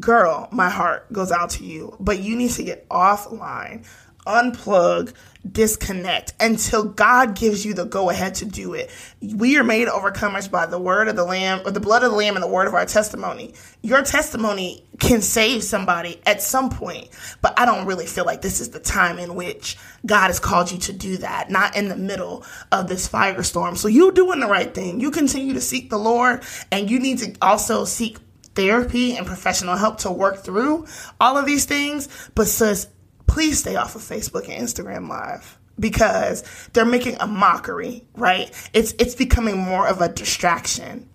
girl, 0.00 0.48
my 0.52 0.70
heart 0.70 1.12
goes 1.12 1.32
out 1.32 1.50
to 1.50 1.64
you. 1.64 1.96
But 2.00 2.20
you 2.20 2.36
need 2.36 2.50
to 2.52 2.64
get 2.64 2.88
offline, 2.88 3.86
unplug, 4.26 5.14
disconnect 5.50 6.34
until 6.38 6.84
God 6.84 7.34
gives 7.34 7.64
you 7.64 7.74
the 7.74 7.84
go 7.84 8.10
ahead 8.10 8.36
to 8.36 8.44
do 8.44 8.74
it. 8.74 8.90
We 9.20 9.56
are 9.56 9.64
made 9.64 9.88
overcomers 9.88 10.50
by 10.50 10.66
the 10.66 10.78
word 10.78 11.08
of 11.08 11.16
the 11.16 11.24
Lamb, 11.24 11.62
or 11.64 11.72
the 11.72 11.80
blood 11.80 12.04
of 12.04 12.12
the 12.12 12.16
Lamb, 12.16 12.36
and 12.36 12.42
the 12.42 12.48
word 12.48 12.68
of 12.68 12.74
our 12.74 12.86
testimony. 12.86 13.54
Your 13.82 14.02
testimony 14.02 14.84
can 15.00 15.20
save 15.20 15.64
somebody 15.64 16.20
at 16.26 16.42
some 16.42 16.70
point, 16.70 17.08
but 17.40 17.58
I 17.58 17.64
don't 17.64 17.86
really 17.86 18.06
feel 18.06 18.24
like 18.24 18.42
this 18.42 18.60
is 18.60 18.70
the 18.70 18.80
time 18.80 19.18
in 19.18 19.34
which 19.34 19.76
God 20.06 20.28
has 20.28 20.38
called 20.38 20.70
you 20.70 20.78
to 20.78 20.92
do 20.92 21.16
that, 21.18 21.50
not 21.50 21.76
in 21.76 21.88
the 21.88 21.96
middle 21.96 22.44
of 22.70 22.86
this 22.88 23.08
firestorm. 23.08 23.76
So 23.76 23.88
you're 23.88 24.12
doing 24.12 24.38
the 24.38 24.46
right 24.46 24.72
thing. 24.72 25.00
You 25.00 25.10
continue 25.10 25.54
to 25.54 25.60
seek 25.60 25.90
the 25.90 25.98
Lord, 25.98 26.44
and 26.70 26.88
you 26.88 27.00
need 27.00 27.18
to 27.18 27.34
also 27.42 27.84
seek 27.84 28.18
therapy 28.54 29.16
and 29.16 29.26
professional 29.26 29.76
help 29.76 29.98
to 29.98 30.10
work 30.10 30.44
through 30.44 30.86
all 31.20 31.36
of 31.36 31.46
these 31.46 31.64
things. 31.64 32.08
But 32.34 32.46
sis, 32.46 32.86
please 33.32 33.60
stay 33.60 33.76
off 33.76 33.96
of 33.96 34.02
Facebook 34.02 34.46
and 34.46 34.62
Instagram 34.62 35.08
Live 35.08 35.58
because 35.80 36.44
they're 36.74 36.84
making 36.84 37.16
a 37.18 37.26
mockery, 37.26 38.04
right? 38.14 38.50
It's 38.74 38.92
it's 38.98 39.14
becoming 39.14 39.56
more 39.56 39.88
of 39.88 40.02
a 40.02 40.08
distraction. 40.10 41.08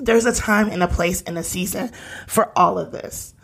There's 0.00 0.24
a 0.24 0.32
time 0.32 0.70
and 0.70 0.82
a 0.82 0.88
place 0.88 1.20
and 1.20 1.36
a 1.36 1.42
season 1.42 1.92
for 2.26 2.58
all 2.58 2.78
of 2.78 2.90
this. 2.90 3.34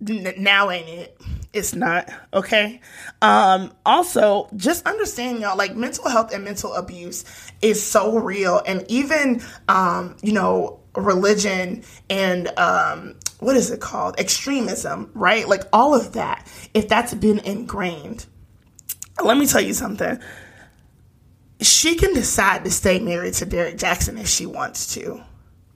Now 0.00 0.70
ain't 0.70 0.88
it? 0.88 1.20
It's 1.52 1.74
not, 1.74 2.08
okay? 2.32 2.80
Um 3.20 3.70
also, 3.84 4.48
just 4.56 4.86
understand 4.86 5.40
y'all 5.40 5.58
like 5.58 5.76
mental 5.76 6.08
health 6.08 6.32
and 6.32 6.42
mental 6.42 6.72
abuse 6.72 7.26
is 7.60 7.82
so 7.82 8.16
real 8.18 8.62
and 8.66 8.82
even 8.88 9.42
um 9.68 10.16
you 10.22 10.32
know 10.32 10.80
religion 10.96 11.82
and 12.10 12.48
um, 12.58 13.14
what 13.38 13.56
is 13.56 13.70
it 13.70 13.80
called? 13.80 14.18
Extremism, 14.18 15.10
right? 15.14 15.46
Like 15.48 15.64
all 15.72 15.94
of 15.94 16.12
that, 16.14 16.46
if 16.74 16.88
that's 16.88 17.14
been 17.14 17.38
ingrained. 17.40 18.26
Let 19.22 19.36
me 19.36 19.46
tell 19.46 19.60
you 19.60 19.74
something. 19.74 20.18
She 21.60 21.96
can 21.96 22.12
decide 22.12 22.64
to 22.64 22.70
stay 22.70 22.98
married 22.98 23.34
to 23.34 23.46
Derrick 23.46 23.78
Jackson 23.78 24.18
if 24.18 24.28
she 24.28 24.44
wants 24.46 24.94
to 24.94 25.22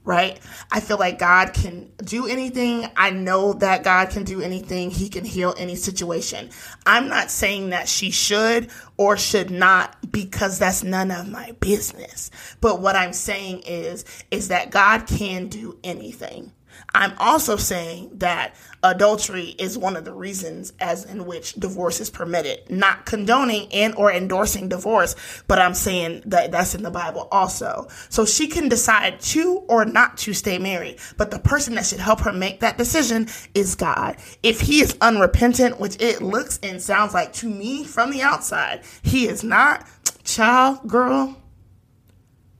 right? 0.03 0.39
I 0.71 0.79
feel 0.79 0.97
like 0.97 1.19
God 1.19 1.53
can 1.53 1.91
do 2.03 2.27
anything. 2.27 2.87
I 2.95 3.11
know 3.11 3.53
that 3.53 3.83
God 3.83 4.09
can 4.09 4.23
do 4.23 4.41
anything. 4.41 4.89
He 4.89 5.09
can 5.09 5.23
heal 5.23 5.53
any 5.57 5.75
situation. 5.75 6.49
I'm 6.85 7.07
not 7.07 7.29
saying 7.29 7.69
that 7.69 7.87
she 7.87 8.09
should 8.09 8.69
or 8.97 9.17
should 9.17 9.51
not 9.51 9.95
because 10.11 10.57
that's 10.57 10.83
none 10.83 11.11
of 11.11 11.29
my 11.29 11.51
business. 11.59 12.31
But 12.61 12.81
what 12.81 12.95
I'm 12.95 13.13
saying 13.13 13.63
is 13.65 14.05
is 14.31 14.47
that 14.47 14.71
God 14.71 15.05
can 15.07 15.47
do 15.47 15.77
anything. 15.83 16.51
I'm 16.93 17.13
also 17.19 17.55
saying 17.55 18.11
that 18.15 18.55
adultery 18.83 19.55
is 19.57 19.77
one 19.77 19.95
of 19.95 20.03
the 20.03 20.13
reasons 20.13 20.73
as 20.79 21.05
in 21.05 21.25
which 21.25 21.53
divorce 21.53 22.01
is 22.01 22.09
permitted. 22.09 22.69
Not 22.69 23.05
condoning 23.05 23.71
and 23.71 23.95
or 23.95 24.11
endorsing 24.11 24.67
divorce, 24.67 25.15
but 25.47 25.59
I'm 25.59 25.73
saying 25.73 26.23
that 26.25 26.51
that's 26.51 26.75
in 26.75 26.83
the 26.83 26.91
Bible 26.91 27.29
also. 27.31 27.87
So 28.09 28.25
she 28.25 28.47
can 28.47 28.67
decide 28.67 29.21
to 29.21 29.63
or 29.69 29.85
not 29.85 30.17
to 30.19 30.33
stay 30.33 30.57
married, 30.57 30.99
but 31.17 31.31
the 31.31 31.39
person 31.39 31.75
that 31.75 31.85
should 31.85 31.99
help 31.99 32.19
her 32.21 32.33
make 32.33 32.59
that 32.59 32.77
decision 32.77 33.27
is 33.53 33.75
God. 33.75 34.17
If 34.43 34.59
he 34.59 34.81
is 34.81 34.97
unrepentant, 34.99 35.79
which 35.79 36.01
it 36.01 36.21
looks 36.21 36.59
and 36.61 36.81
sounds 36.81 37.13
like 37.13 37.31
to 37.33 37.49
me 37.49 37.85
from 37.85 38.11
the 38.11 38.21
outside, 38.21 38.83
he 39.01 39.27
is 39.27 39.43
not. 39.43 39.87
Child, 40.23 40.87
girl, 40.87 41.35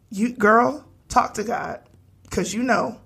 you 0.10 0.34
girl, 0.34 0.86
talk 1.10 1.36
to 1.36 1.44
God 1.44 1.80
cuz 2.32 2.54
you 2.54 2.64
know 2.64 3.00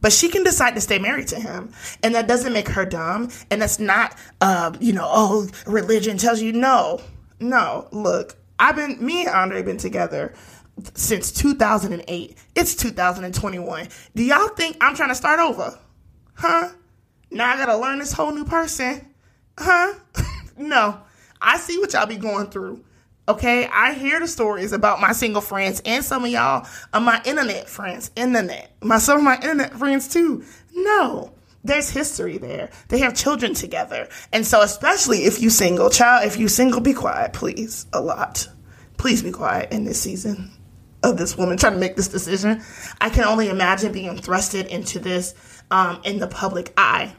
but 0.00 0.12
she 0.12 0.28
can 0.28 0.44
decide 0.44 0.74
to 0.74 0.80
stay 0.80 0.98
married 0.98 1.28
to 1.28 1.40
him. 1.40 1.72
And 2.02 2.14
that 2.14 2.28
doesn't 2.28 2.52
make 2.52 2.68
her 2.68 2.84
dumb. 2.84 3.30
And 3.50 3.60
that's 3.60 3.78
not, 3.78 4.16
um, 4.40 4.76
you 4.80 4.92
know, 4.92 5.08
oh, 5.08 5.48
religion 5.66 6.18
tells 6.18 6.40
you 6.40 6.52
no. 6.52 7.00
No, 7.40 7.88
look, 7.92 8.36
I've 8.58 8.76
been, 8.76 9.04
me 9.04 9.22
and 9.26 9.30
Andre 9.30 9.62
been 9.62 9.76
together 9.76 10.34
since 10.94 11.32
2008. 11.32 12.36
It's 12.54 12.74
2021. 12.74 13.88
Do 14.14 14.22
y'all 14.22 14.48
think 14.48 14.76
I'm 14.80 14.94
trying 14.94 15.10
to 15.10 15.14
start 15.14 15.40
over? 15.40 15.78
Huh? 16.34 16.70
Now 17.30 17.52
I 17.52 17.56
gotta 17.56 17.76
learn 17.76 17.98
this 17.98 18.12
whole 18.12 18.32
new 18.32 18.44
person? 18.44 19.14
Huh? 19.58 19.94
no. 20.56 21.00
I 21.40 21.58
see 21.58 21.78
what 21.78 21.92
y'all 21.92 22.06
be 22.06 22.16
going 22.16 22.46
through. 22.46 22.84
Okay, 23.28 23.66
I 23.66 23.92
hear 23.92 24.18
the 24.20 24.26
stories 24.26 24.72
about 24.72 25.02
my 25.02 25.12
single 25.12 25.42
friends 25.42 25.82
and 25.84 26.02
some 26.02 26.24
of 26.24 26.30
y'all 26.30 26.66
are 26.94 27.00
my 27.00 27.20
internet 27.26 27.68
friends. 27.68 28.10
Internet. 28.16 28.72
My 28.82 28.96
some 28.96 29.18
of 29.18 29.22
my 29.22 29.34
internet 29.34 29.74
friends 29.74 30.08
too. 30.08 30.44
No. 30.72 31.34
There's 31.62 31.90
history 31.90 32.38
there. 32.38 32.70
They 32.88 33.00
have 33.00 33.14
children 33.14 33.52
together. 33.52 34.08
And 34.32 34.46
so 34.46 34.62
especially 34.62 35.26
if 35.26 35.42
you 35.42 35.50
single, 35.50 35.90
child, 35.90 36.26
if 36.26 36.38
you 36.38 36.48
single, 36.48 36.80
be 36.80 36.94
quiet, 36.94 37.34
please. 37.34 37.84
A 37.92 38.00
lot. 38.00 38.48
Please 38.96 39.22
be 39.22 39.30
quiet 39.30 39.72
in 39.72 39.84
this 39.84 40.00
season 40.00 40.50
of 41.02 41.18
this 41.18 41.36
woman 41.36 41.58
trying 41.58 41.74
to 41.74 41.78
make 41.78 41.96
this 41.96 42.08
decision. 42.08 42.62
I 42.98 43.10
can 43.10 43.24
only 43.24 43.50
imagine 43.50 43.92
being 43.92 44.16
thrusted 44.16 44.68
into 44.68 44.98
this 45.00 45.34
um, 45.70 46.00
in 46.02 46.18
the 46.18 46.28
public 46.28 46.72
eye 46.78 47.14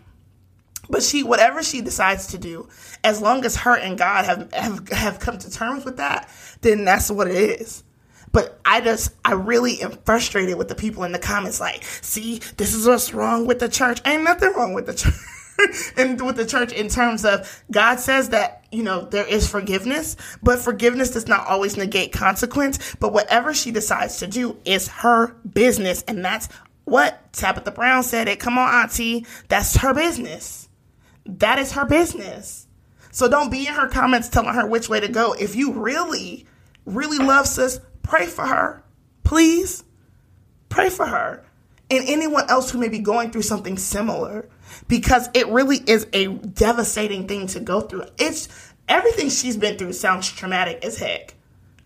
but 0.90 1.04
she, 1.04 1.24
whatever 1.24 1.62
she 1.62 1.82
decides 1.82 2.28
to 2.28 2.38
do, 2.38 2.68
as 3.04 3.22
long 3.22 3.46
as 3.46 3.56
her 3.58 3.78
and 3.78 3.98
God 3.98 4.26
have, 4.26 4.52
have, 4.54 4.90
have 4.90 5.20
come 5.20 5.38
to 5.38 5.52
terms 5.52 5.86
with 5.86 5.98
that, 5.98 6.30
then 6.62 6.84
that's 6.86 7.12
what 7.12 7.28
it 7.28 7.62
is. 7.62 7.84
But 8.32 8.60
I 8.66 8.82
just, 8.82 9.16
I 9.26 9.34
really 9.34 9.82
am 9.82 9.92
frustrated 10.06 10.58
with 10.58 10.68
the 10.68 10.76
people 10.76 11.04
in 11.04 11.12
the 11.12 11.20
comments 11.20 11.60
like, 11.60 11.84
see, 11.84 12.40
this 12.58 12.74
is 12.74 12.88
what's 12.88 13.14
wrong 13.14 13.48
with 13.48 13.60
the 13.60 13.70
church. 13.70 14.02
Ain't 14.06 14.24
nothing 14.24 14.54
wrong 14.54 14.74
with 14.74 14.86
the 14.86 14.94
church. 14.94 15.14
and 15.98 16.22
with 16.22 16.36
the 16.36 16.46
church 16.46 16.72
in 16.72 16.88
terms 16.88 17.26
of 17.26 17.64
God 17.72 18.00
says 18.00 18.30
that, 18.30 18.66
you 18.72 18.84
know, 18.84 19.06
there 19.06 19.26
is 19.26 19.50
forgiveness, 19.50 20.16
but 20.42 20.60
forgiveness 20.60 21.12
does 21.12 21.28
not 21.28 21.48
always 21.48 21.76
negate 21.76 22.12
consequence. 22.12 22.96
But 23.00 23.14
whatever 23.14 23.54
she 23.54 23.72
decides 23.72 24.18
to 24.20 24.28
do 24.28 24.58
is 24.64 24.88
her 24.88 25.34
business. 25.52 26.04
And 26.08 26.24
that's 26.24 26.50
what 26.86 27.34
Tabitha 27.34 27.72
Brown 27.72 28.04
said 28.04 28.28
it. 28.28 28.40
Come 28.40 28.58
on, 28.58 28.74
Auntie. 28.74 29.26
That's 29.48 29.76
her 29.78 29.94
business 29.94 30.69
that 31.38 31.60
is 31.60 31.74
her 31.74 31.86
business. 31.86 32.68
So 33.12 33.28
don't 33.28 33.52
be 33.52 33.68
in 33.68 33.74
her 33.74 33.88
comments 33.88 34.30
telling 34.30 34.54
her 34.54 34.68
which 34.68 34.90
way 34.90 35.00
to 35.00 35.08
go. 35.08 35.34
If 35.34 35.56
you 35.56 35.74
really, 35.74 36.46
really 36.86 37.18
love 37.18 37.48
sis, 37.48 37.80
pray 38.04 38.26
for 38.26 38.46
her. 38.46 38.84
Please 39.24 39.84
pray 40.70 40.90
for 40.90 41.06
her 41.06 41.44
and 41.90 42.08
anyone 42.08 42.50
else 42.50 42.72
who 42.72 42.78
may 42.78 42.90
be 42.90 43.00
going 43.00 43.32
through 43.32 43.42
something 43.42 43.78
similar 43.78 44.48
because 44.88 45.30
it 45.34 45.48
really 45.48 45.78
is 45.88 46.08
a 46.14 46.28
devastating 46.28 47.28
thing 47.28 47.48
to 47.48 47.60
go 47.60 47.82
through. 47.82 48.06
It's 48.18 48.48
everything 48.88 49.30
she's 49.30 49.58
been 49.58 49.78
through 49.78 49.94
sounds 49.94 50.30
traumatic 50.32 50.86
as 50.86 50.98
heck. 50.98 51.34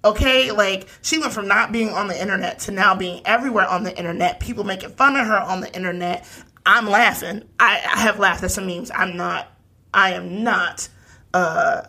Okay, 0.06 0.52
like 0.52 0.88
she 1.02 1.18
went 1.18 1.32
from 1.32 1.48
not 1.48 1.72
being 1.72 1.90
on 1.90 2.08
the 2.08 2.22
internet 2.22 2.60
to 2.60 2.72
now 2.72 2.94
being 2.94 3.22
everywhere 3.26 3.68
on 3.68 3.84
the 3.84 3.98
internet. 3.98 4.42
People 4.42 4.66
making 4.66 4.90
fun 4.90 5.16
of 5.16 5.26
her 5.26 5.40
on 5.40 5.62
the 5.62 5.74
internet. 5.74 6.28
I'm 6.66 6.88
laughing. 6.90 7.44
I, 7.60 7.82
I 7.94 8.00
have 8.00 8.20
laughed 8.20 8.44
at 8.44 8.52
some 8.52 8.68
memes. 8.68 8.92
I'm 8.94 9.18
not. 9.18 9.48
I 9.94 10.14
am 10.14 10.44
not. 10.44 10.88
Uh, 11.34 11.84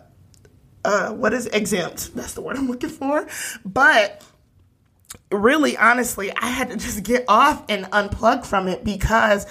uh, 0.83 1.11
what 1.13 1.33
is 1.33 1.47
exempt? 1.47 2.13
That's 2.15 2.33
the 2.33 2.41
word 2.41 2.57
I'm 2.57 2.67
looking 2.67 2.89
for. 2.89 3.27
But 3.63 4.23
really, 5.31 5.77
honestly, 5.77 6.31
I 6.35 6.47
had 6.47 6.69
to 6.69 6.77
just 6.77 7.03
get 7.03 7.25
off 7.27 7.63
and 7.69 7.85
unplug 7.85 8.45
from 8.45 8.67
it 8.67 8.83
because 8.83 9.45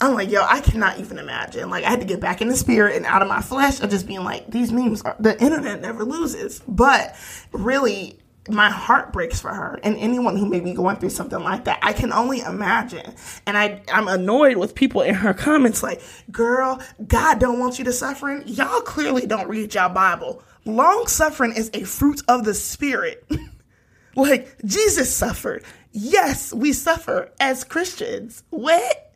I'm 0.00 0.14
like, 0.14 0.30
yo, 0.30 0.42
I 0.42 0.60
cannot 0.60 0.98
even 0.98 1.18
imagine. 1.18 1.70
Like, 1.70 1.84
I 1.84 1.90
had 1.90 2.00
to 2.00 2.06
get 2.06 2.20
back 2.20 2.40
in 2.40 2.48
the 2.48 2.56
spirit 2.56 2.96
and 2.96 3.06
out 3.06 3.22
of 3.22 3.28
my 3.28 3.40
flesh 3.40 3.80
of 3.80 3.90
just 3.90 4.06
being 4.06 4.24
like, 4.24 4.50
these 4.50 4.72
memes 4.72 5.02
are 5.02 5.16
the 5.18 5.40
internet 5.42 5.80
never 5.80 6.04
loses. 6.04 6.60
But 6.66 7.16
really, 7.52 8.18
my 8.48 8.70
heart 8.70 9.12
breaks 9.12 9.40
for 9.40 9.52
her 9.52 9.80
and 9.82 9.96
anyone 9.96 10.36
who 10.36 10.46
may 10.46 10.60
be 10.60 10.74
going 10.74 10.96
through 10.96 11.10
something 11.10 11.40
like 11.40 11.64
that. 11.64 11.78
I 11.82 11.92
can 11.92 12.12
only 12.12 12.40
imagine. 12.40 13.14
And 13.46 13.56
I, 13.56 13.82
I'm 13.92 14.08
annoyed 14.08 14.56
with 14.56 14.74
people 14.74 15.00
in 15.00 15.14
her 15.14 15.32
comments 15.32 15.82
like, 15.82 16.02
girl, 16.30 16.80
God 17.06 17.38
don't 17.38 17.58
want 17.58 17.78
you 17.78 17.84
to 17.86 17.92
suffer. 17.92 18.42
Y'all 18.46 18.82
clearly 18.82 19.26
don't 19.26 19.48
read 19.48 19.74
y'all 19.74 19.88
Bible. 19.88 20.42
Long 20.64 21.06
suffering 21.06 21.52
is 21.56 21.70
a 21.72 21.84
fruit 21.84 22.22
of 22.28 22.44
the 22.44 22.54
spirit. 22.54 23.26
like 24.16 24.56
Jesus 24.64 25.14
suffered. 25.14 25.64
Yes, 25.92 26.52
we 26.52 26.72
suffer 26.72 27.30
as 27.40 27.64
Christians. 27.64 28.42
What? 28.50 29.12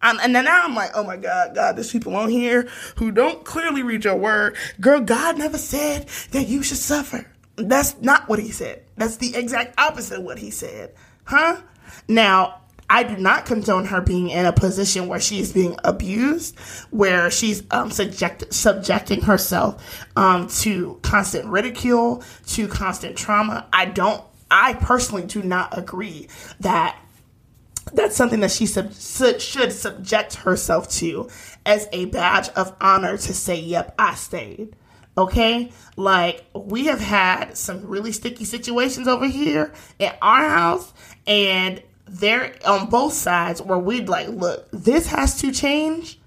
And 0.00 0.34
then 0.34 0.44
now 0.44 0.64
I'm 0.64 0.76
like, 0.76 0.90
oh 0.94 1.02
my 1.02 1.16
God, 1.16 1.54
God, 1.56 1.76
there's 1.76 1.90
people 1.90 2.14
on 2.14 2.28
here 2.28 2.68
who 2.96 3.10
don't 3.10 3.44
clearly 3.44 3.82
read 3.82 4.04
your 4.04 4.14
word. 4.14 4.56
Girl, 4.80 5.00
God 5.00 5.38
never 5.38 5.58
said 5.58 6.08
that 6.30 6.46
you 6.46 6.62
should 6.62 6.76
suffer. 6.76 7.26
That's 7.58 8.00
not 8.00 8.28
what 8.28 8.38
he 8.38 8.50
said. 8.50 8.84
That's 8.96 9.16
the 9.16 9.34
exact 9.36 9.78
opposite 9.78 10.18
of 10.18 10.24
what 10.24 10.38
he 10.38 10.50
said. 10.50 10.94
Huh? 11.24 11.60
Now, 12.06 12.60
I 12.90 13.02
do 13.02 13.16
not 13.16 13.44
condone 13.44 13.84
her 13.86 14.00
being 14.00 14.30
in 14.30 14.46
a 14.46 14.52
position 14.52 15.08
where 15.08 15.20
she 15.20 15.40
is 15.40 15.52
being 15.52 15.76
abused, 15.84 16.58
where 16.90 17.30
she's 17.30 17.62
um, 17.70 17.90
subject, 17.90 18.52
subjecting 18.52 19.20
herself 19.22 20.06
um, 20.16 20.48
to 20.60 20.98
constant 21.02 21.46
ridicule, 21.46 22.22
to 22.46 22.66
constant 22.66 23.16
trauma. 23.16 23.66
I 23.72 23.86
don't, 23.86 24.24
I 24.50 24.74
personally 24.74 25.26
do 25.26 25.42
not 25.42 25.76
agree 25.76 26.28
that 26.60 26.98
that's 27.92 28.16
something 28.16 28.40
that 28.40 28.50
she 28.50 28.66
sub- 28.66 28.92
should 28.92 29.72
subject 29.72 30.34
herself 30.36 30.88
to 30.90 31.28
as 31.66 31.88
a 31.92 32.06
badge 32.06 32.48
of 32.50 32.74
honor 32.80 33.16
to 33.16 33.34
say, 33.34 33.58
yep, 33.60 33.94
I 33.98 34.14
stayed. 34.14 34.74
Okay? 35.18 35.72
Like, 35.96 36.44
we 36.54 36.86
have 36.86 37.00
had 37.00 37.56
some 37.58 37.84
really 37.88 38.12
sticky 38.12 38.44
situations 38.44 39.08
over 39.08 39.26
here 39.26 39.74
at 39.98 40.16
our 40.22 40.48
house, 40.48 40.94
and 41.26 41.82
they're 42.06 42.54
on 42.64 42.88
both 42.88 43.14
sides 43.14 43.60
where 43.60 43.78
we'd 43.78 44.08
like, 44.08 44.28
look, 44.28 44.70
this 44.70 45.08
has 45.08 45.40
to 45.40 45.50
change. 45.50 46.20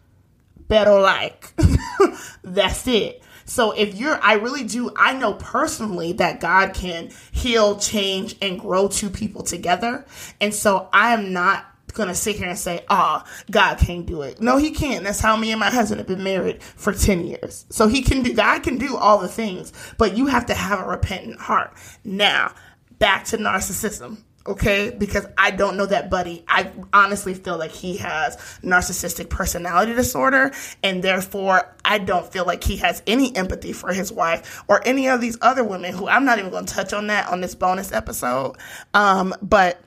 Better 0.68 1.00
like. 1.00 1.54
That's 2.44 2.86
it. 2.88 3.24
So 3.46 3.72
if 3.72 3.96
you're, 3.96 4.20
I 4.22 4.34
really 4.34 4.66
do, 4.66 4.92
I 4.96 5.14
know 5.14 5.34
personally 5.34 6.14
that 6.14 6.42
God 6.42 6.74
can 6.74 7.10
heal, 7.32 7.78
change, 7.78 8.36
and 8.42 8.60
grow 8.60 8.90
two 8.90 9.10
people 9.10 9.44
together. 9.44 10.06
And 10.40 10.54
so 10.54 10.90
I 10.92 11.14
am 11.14 11.32
not 11.34 11.66
gonna 11.92 12.16
sit 12.16 12.38
here 12.38 12.50
and 12.50 12.58
say, 12.58 12.86
"Ah, 12.90 13.24
oh, 13.26 13.44
God 13.50 13.78
can't 13.78 14.06
do 14.06 14.22
it." 14.22 14.42
No, 14.42 14.58
He 14.58 14.72
can't. 14.72 15.04
That's 15.04 15.20
how 15.20 15.36
me 15.36 15.52
and 15.52 15.60
my 15.60 15.70
husband 15.70 16.00
have 16.00 16.08
been 16.08 16.24
married 16.24 16.62
for 16.64 16.94
ten 16.94 17.26
years. 17.26 17.66
So 17.70 17.88
He 17.88 18.02
can 18.02 18.24
do. 18.24 18.34
God 18.34 18.64
can 18.64 18.78
do 18.78 18.98
all 18.98 19.18
the 19.18 19.28
things, 19.28 19.74
but 19.98 20.18
you 20.18 20.28
have 20.28 20.46
to 20.48 20.54
have 20.54 20.80
a 20.80 20.86
repentant 20.86 21.40
heart. 21.40 21.74
Now, 22.04 22.54
back 23.00 23.26
to 23.26 23.38
narcissism 23.38 24.18
okay 24.48 24.94
because 24.98 25.26
i 25.38 25.52
don't 25.52 25.78
know 25.78 25.86
that 25.86 26.10
buddy 26.10 26.44
i 26.48 26.72
honestly 26.94 27.34
feel 27.34 27.58
like 27.58 27.72
he 27.72 27.98
has 27.98 28.36
narcissistic 28.64 29.30
personality 29.30 29.94
disorder 29.94 30.52
and 30.82 31.04
therefore 31.04 31.76
i 31.86 31.98
don't 31.98 32.32
feel 32.32 32.46
like 32.46 32.64
he 32.64 32.78
has 32.78 33.04
any 33.06 33.36
empathy 33.36 33.72
for 33.72 33.94
his 33.94 34.12
wife 34.12 34.64
or 34.68 34.86
any 34.86 35.08
of 35.08 35.22
these 35.22 35.38
other 35.42 35.64
women 35.64 35.94
who 35.94 36.08
i'm 36.08 36.26
not 36.26 36.40
even 36.40 36.50
going 36.50 36.66
to 36.66 36.74
touch 36.74 36.92
on 36.92 37.08
that 37.08 37.28
on 37.30 37.42
this 37.42 37.54
bonus 37.54 37.92
episode 37.92 38.56
um, 38.94 39.34
but 39.42 39.80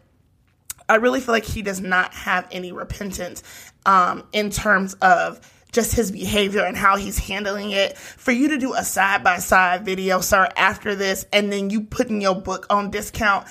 i 0.88 0.96
really 0.96 1.20
feel 1.20 1.32
like 1.32 1.44
he 1.44 1.62
does 1.62 1.80
not 1.80 2.12
have 2.14 2.46
any 2.50 2.72
repentance 2.72 3.42
um, 3.86 4.24
in 4.32 4.50
terms 4.50 4.94
of 4.94 5.40
just 5.72 5.94
his 5.94 6.12
behavior 6.12 6.64
and 6.64 6.76
how 6.76 6.96
he's 6.96 7.18
handling 7.18 7.72
it. 7.72 7.98
For 7.98 8.30
you 8.30 8.50
to 8.50 8.58
do 8.58 8.74
a 8.74 8.84
side 8.84 9.24
by 9.24 9.38
side 9.38 9.84
video, 9.84 10.20
sir, 10.20 10.48
after 10.56 10.94
this, 10.94 11.26
and 11.32 11.52
then 11.52 11.68
you 11.68 11.80
putting 11.80 12.20
your 12.20 12.36
book 12.36 12.66
on 12.70 12.92
discount 12.92 13.48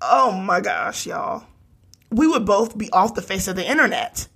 oh 0.00 0.32
my 0.32 0.60
gosh, 0.60 1.06
y'all, 1.06 1.44
we 2.10 2.26
would 2.26 2.44
both 2.44 2.76
be 2.76 2.90
off 2.90 3.14
the 3.14 3.22
face 3.22 3.48
of 3.48 3.56
the 3.56 3.68
internet. 3.68 4.28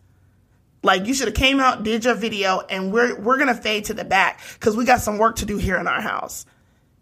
Like 0.83 1.07
you 1.07 1.15
should 1.15 1.29
have 1.29 1.37
came 1.37 1.61
out, 1.61 1.83
did 1.83 2.05
your 2.05 2.15
video, 2.15 2.61
and 2.61 2.93
we're 2.93 3.19
we're 3.21 3.39
gonna 3.39 3.55
fade 3.55 3.87
to 3.87 3.95
the 3.95 4.05
back 4.05 4.41
because 4.55 4.77
we 4.77 4.85
got 4.85 5.01
some 5.01 5.19
work 5.19 5.37
to 5.37 5.47
do 5.47 5.59
here 5.59 5.77
in 5.77 5.87
our 5.87 6.01
house. 6.01 6.47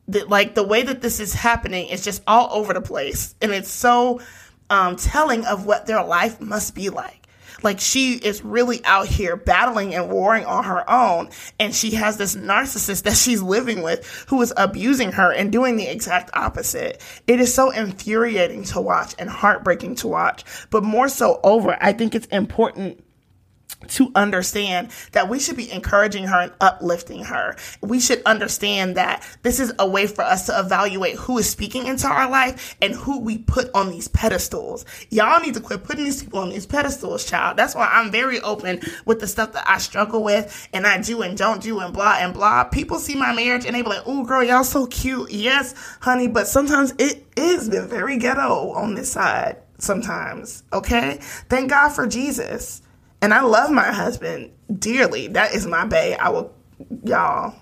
That 0.08 0.28
like 0.28 0.54
the 0.54 0.64
way 0.64 0.82
that 0.82 1.00
this 1.00 1.20
is 1.20 1.32
happening 1.32 1.88
is 1.88 2.02
just 2.04 2.22
all 2.26 2.48
over 2.52 2.74
the 2.74 2.80
place, 2.80 3.37
and 3.40 3.52
it's 3.52 3.70
so 3.70 4.20
um, 4.70 4.96
telling 4.96 5.44
of 5.46 5.66
what 5.66 5.87
their 5.87 6.02
life 6.02 6.40
must 6.40 6.74
be 6.74 6.90
like. 6.90 7.18
Like 7.62 7.81
she 7.81 8.14
is 8.14 8.44
really 8.44 8.85
out 8.85 9.07
here 9.07 9.37
battling 9.37 9.94
and 9.94 10.11
warring 10.11 10.44
on 10.44 10.64
her 10.64 10.88
own. 10.88 11.31
And 11.59 11.74
she 11.74 11.92
has 11.92 12.16
this 12.16 12.37
narcissist 12.37 13.02
that 13.04 13.16
she's 13.16 13.42
living 13.42 13.83
with 13.83 14.07
who 14.28 14.40
is 14.42 14.52
abusing 14.57 15.12
her 15.12 15.33
and 15.33 15.50
doing 15.50 15.76
the 15.76 15.87
exact 15.87 16.31
opposite. 16.35 17.02
It 17.26 17.40
is 17.40 17.52
so 17.52 17.70
infuriating 17.70 18.64
to 18.64 18.81
watch 18.81 19.14
and 19.18 19.28
heartbreaking 19.28 19.96
to 19.96 20.09
watch. 20.09 20.44
But 20.70 20.85
more 20.85 21.09
so 21.09 21.40
over, 21.42 21.76
I 21.81 21.92
think 21.92 22.14
it's 22.14 22.26
important 22.26 23.04
to 23.86 24.10
understand 24.14 24.90
that 25.12 25.28
we 25.28 25.38
should 25.38 25.56
be 25.56 25.70
encouraging 25.70 26.24
her 26.24 26.40
and 26.40 26.52
uplifting 26.60 27.24
her. 27.24 27.56
We 27.80 28.00
should 28.00 28.22
understand 28.26 28.96
that 28.96 29.26
this 29.42 29.60
is 29.60 29.72
a 29.78 29.88
way 29.88 30.06
for 30.06 30.22
us 30.22 30.46
to 30.46 30.58
evaluate 30.58 31.16
who 31.16 31.38
is 31.38 31.48
speaking 31.48 31.86
into 31.86 32.08
our 32.08 32.28
life 32.28 32.76
and 32.82 32.94
who 32.94 33.20
we 33.20 33.38
put 33.38 33.70
on 33.74 33.90
these 33.90 34.08
pedestals. 34.08 34.84
Y'all 35.10 35.40
need 35.40 35.54
to 35.54 35.60
quit 35.60 35.84
putting 35.84 36.04
these 36.04 36.22
people 36.22 36.40
on 36.40 36.50
these 36.50 36.66
pedestals, 36.66 37.24
child. 37.24 37.56
That's 37.56 37.74
why 37.74 37.88
I'm 37.90 38.10
very 38.10 38.40
open 38.40 38.80
with 39.04 39.20
the 39.20 39.26
stuff 39.26 39.52
that 39.52 39.68
I 39.68 39.78
struggle 39.78 40.22
with 40.22 40.68
and 40.72 40.86
I 40.86 41.00
do 41.00 41.22
and 41.22 41.36
don't 41.38 41.62
do 41.62 41.78
and 41.80 41.94
blah 41.94 42.16
and 42.18 42.34
blah. 42.34 42.64
People 42.64 42.98
see 42.98 43.14
my 43.14 43.34
marriage 43.34 43.64
and 43.64 43.74
they 43.74 43.82
be 43.82 43.88
like, 43.88 44.02
oh, 44.06 44.24
girl, 44.24 44.42
y'all 44.42 44.64
so 44.64 44.86
cute. 44.86 45.30
Yes, 45.30 45.74
honey, 46.00 46.28
but 46.28 46.48
sometimes 46.48 46.92
it 46.98 47.24
is 47.36 47.68
been 47.68 47.88
very 47.88 48.18
ghetto 48.18 48.72
on 48.72 48.94
this 48.94 49.12
side. 49.12 49.58
Sometimes, 49.80 50.64
okay? 50.72 51.18
Thank 51.48 51.70
God 51.70 51.90
for 51.90 52.08
Jesus. 52.08 52.82
And 53.20 53.35
I 53.35 53.42
love 53.42 53.70
my 53.70 53.92
husband 53.92 54.52
dearly. 54.78 55.28
That 55.28 55.54
is 55.54 55.66
my 55.66 55.85
bae. 55.85 56.16
I 56.20 56.28
will, 56.28 56.54
y'all, 57.04 57.54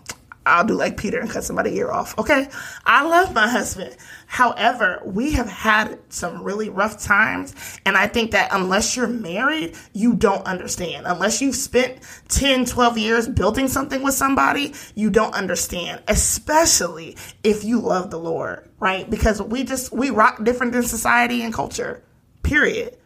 I'll 0.46 0.64
do 0.64 0.74
like 0.74 0.96
Peter 0.96 1.18
and 1.18 1.28
cut 1.28 1.42
somebody 1.42 1.76
ear 1.76 1.90
off. 1.90 2.16
Okay. 2.18 2.48
I 2.84 3.04
love 3.04 3.34
my 3.34 3.48
husband. 3.48 3.96
However, 4.26 5.02
we 5.04 5.32
have 5.32 5.48
had 5.48 5.98
some 6.08 6.42
really 6.42 6.68
rough 6.68 7.02
times. 7.02 7.54
And 7.84 7.96
I 7.96 8.06
think 8.06 8.30
that 8.30 8.50
unless 8.52 8.96
you're 8.96 9.08
married, 9.08 9.76
you 9.92 10.14
don't 10.14 10.44
understand. 10.46 11.06
Unless 11.06 11.42
you've 11.42 11.56
spent 11.56 11.98
10, 12.28 12.64
12 12.66 12.96
years 12.96 13.28
building 13.28 13.66
something 13.66 14.02
with 14.04 14.14
somebody, 14.14 14.72
you 14.94 15.10
don't 15.10 15.34
understand, 15.34 16.02
especially 16.06 17.16
if 17.42 17.64
you 17.64 17.80
love 17.80 18.10
the 18.10 18.18
Lord, 18.18 18.68
right? 18.78 19.08
Because 19.10 19.42
we 19.42 19.64
just, 19.64 19.92
we 19.92 20.10
rock 20.10 20.44
different 20.44 20.72
than 20.72 20.84
society 20.84 21.42
and 21.42 21.52
culture, 21.52 22.04
period. 22.44 22.96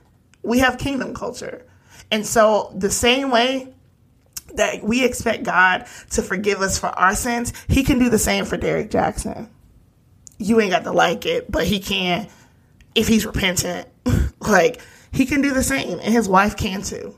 We 0.42 0.58
have 0.58 0.78
kingdom 0.78 1.14
culture. 1.14 1.66
And 2.10 2.26
so, 2.26 2.72
the 2.74 2.90
same 2.90 3.30
way 3.30 3.72
that 4.54 4.82
we 4.82 5.04
expect 5.04 5.44
God 5.44 5.86
to 6.10 6.22
forgive 6.22 6.60
us 6.60 6.78
for 6.78 6.88
our 6.88 7.14
sins, 7.14 7.52
He 7.68 7.82
can 7.84 7.98
do 7.98 8.10
the 8.10 8.18
same 8.18 8.44
for 8.44 8.56
Derrick 8.56 8.90
Jackson. 8.90 9.48
You 10.38 10.60
ain't 10.60 10.72
got 10.72 10.84
to 10.84 10.92
like 10.92 11.26
it, 11.26 11.50
but 11.50 11.66
He 11.66 11.80
can 11.80 12.28
if 12.94 13.06
He's 13.08 13.26
repentant. 13.26 13.88
like, 14.40 14.80
He 15.12 15.26
can 15.26 15.40
do 15.40 15.52
the 15.52 15.62
same, 15.62 15.98
and 16.00 16.12
His 16.12 16.28
wife 16.28 16.56
can 16.56 16.82
too. 16.82 17.14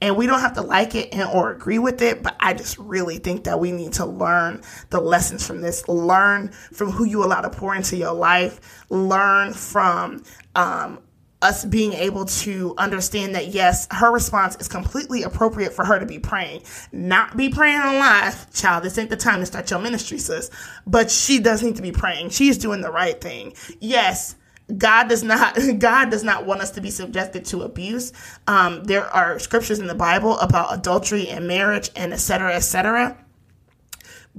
And 0.00 0.16
we 0.16 0.26
don't 0.26 0.40
have 0.40 0.54
to 0.54 0.62
like 0.62 0.94
it 0.94 1.12
and, 1.12 1.28
or 1.28 1.50
agree 1.50 1.80
with 1.80 2.02
it, 2.02 2.22
but 2.22 2.36
I 2.38 2.54
just 2.54 2.78
really 2.78 3.18
think 3.18 3.44
that 3.44 3.58
we 3.58 3.72
need 3.72 3.94
to 3.94 4.06
learn 4.06 4.62
the 4.90 5.00
lessons 5.00 5.44
from 5.44 5.60
this. 5.60 5.88
Learn 5.88 6.50
from 6.72 6.92
who 6.92 7.04
you 7.04 7.24
allow 7.24 7.40
to 7.40 7.50
pour 7.50 7.74
into 7.74 7.96
your 7.96 8.12
life. 8.12 8.84
Learn 8.90 9.52
from 9.52 10.22
um, 10.54 11.00
us 11.40 11.64
being 11.64 11.92
able 11.92 12.24
to 12.24 12.74
understand 12.78 13.34
that 13.34 13.48
yes, 13.48 13.86
her 13.90 14.12
response 14.12 14.56
is 14.56 14.68
completely 14.68 15.22
appropriate 15.22 15.72
for 15.72 15.84
her 15.84 15.98
to 15.98 16.06
be 16.06 16.18
praying. 16.18 16.62
Not 16.90 17.36
be 17.36 17.48
praying 17.48 17.80
on 17.80 17.98
live, 17.98 18.52
child. 18.52 18.82
This 18.82 18.98
ain't 18.98 19.10
the 19.10 19.16
time 19.16 19.40
to 19.40 19.46
start 19.46 19.70
your 19.70 19.78
ministry, 19.78 20.18
sis. 20.18 20.50
But 20.86 21.10
she 21.10 21.38
does 21.38 21.62
need 21.62 21.76
to 21.76 21.82
be 21.82 21.92
praying. 21.92 22.30
She's 22.30 22.58
doing 22.58 22.80
the 22.80 22.90
right 22.90 23.20
thing. 23.20 23.54
Yes, 23.80 24.34
God 24.76 25.08
does 25.08 25.22
not 25.22 25.56
God 25.78 26.10
does 26.10 26.24
not 26.24 26.44
want 26.44 26.60
us 26.60 26.72
to 26.72 26.80
be 26.80 26.90
subjected 26.90 27.44
to 27.46 27.62
abuse. 27.62 28.12
Um, 28.46 28.84
there 28.84 29.06
are 29.06 29.38
scriptures 29.38 29.78
in 29.78 29.86
the 29.86 29.94
Bible 29.94 30.38
about 30.40 30.74
adultery 30.76 31.28
and 31.28 31.46
marriage 31.46 31.90
and 31.96 32.12
etc. 32.12 32.54
etc. 32.54 33.16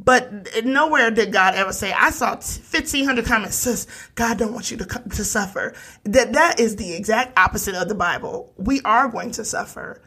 But 0.03 0.63
nowhere 0.63 1.11
did 1.11 1.33
God 1.33 1.55
ever 1.55 1.73
say, 1.73 1.91
I 1.91 2.11
saw 2.11 2.31
1500 2.31 3.25
comments, 3.25 3.55
sis, 3.55 3.85
God 4.15 4.37
don't 4.37 4.53
want 4.53 4.71
you 4.71 4.77
to, 4.77 4.85
to 4.85 5.23
suffer. 5.25 5.73
That, 6.05 6.33
that 6.33 6.59
is 6.59 6.77
the 6.77 6.93
exact 6.93 7.37
opposite 7.37 7.75
of 7.75 7.89
the 7.89 7.95
Bible. 7.95 8.53
We 8.55 8.81
are 8.81 9.09
going 9.09 9.31
to 9.31 9.43
suffer. 9.43 10.01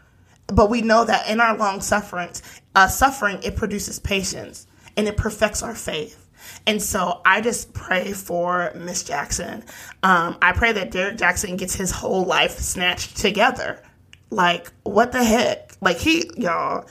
But 0.46 0.70
we 0.70 0.80
know 0.80 1.04
that 1.04 1.28
in 1.28 1.40
our 1.40 1.56
long 1.56 1.80
sufferance, 1.80 2.42
uh, 2.74 2.88
suffering, 2.88 3.40
it 3.42 3.54
produces 3.54 3.98
patience 3.98 4.66
and 4.96 5.06
it 5.06 5.16
perfects 5.16 5.62
our 5.62 5.74
faith. 5.74 6.18
And 6.66 6.82
so 6.82 7.20
I 7.24 7.40
just 7.40 7.72
pray 7.74 8.12
for 8.12 8.72
Miss 8.74 9.04
Jackson. 9.04 9.62
Um, 10.02 10.38
I 10.40 10.52
pray 10.52 10.72
that 10.72 10.90
Derrick 10.90 11.18
Jackson 11.18 11.56
gets 11.56 11.74
his 11.74 11.90
whole 11.90 12.24
life 12.24 12.58
snatched 12.58 13.16
together. 13.18 13.82
Like, 14.30 14.72
what 14.84 15.12
the 15.12 15.22
heck? 15.22 15.76
Like, 15.80 15.98
he, 15.98 16.30
y'all, 16.36 16.86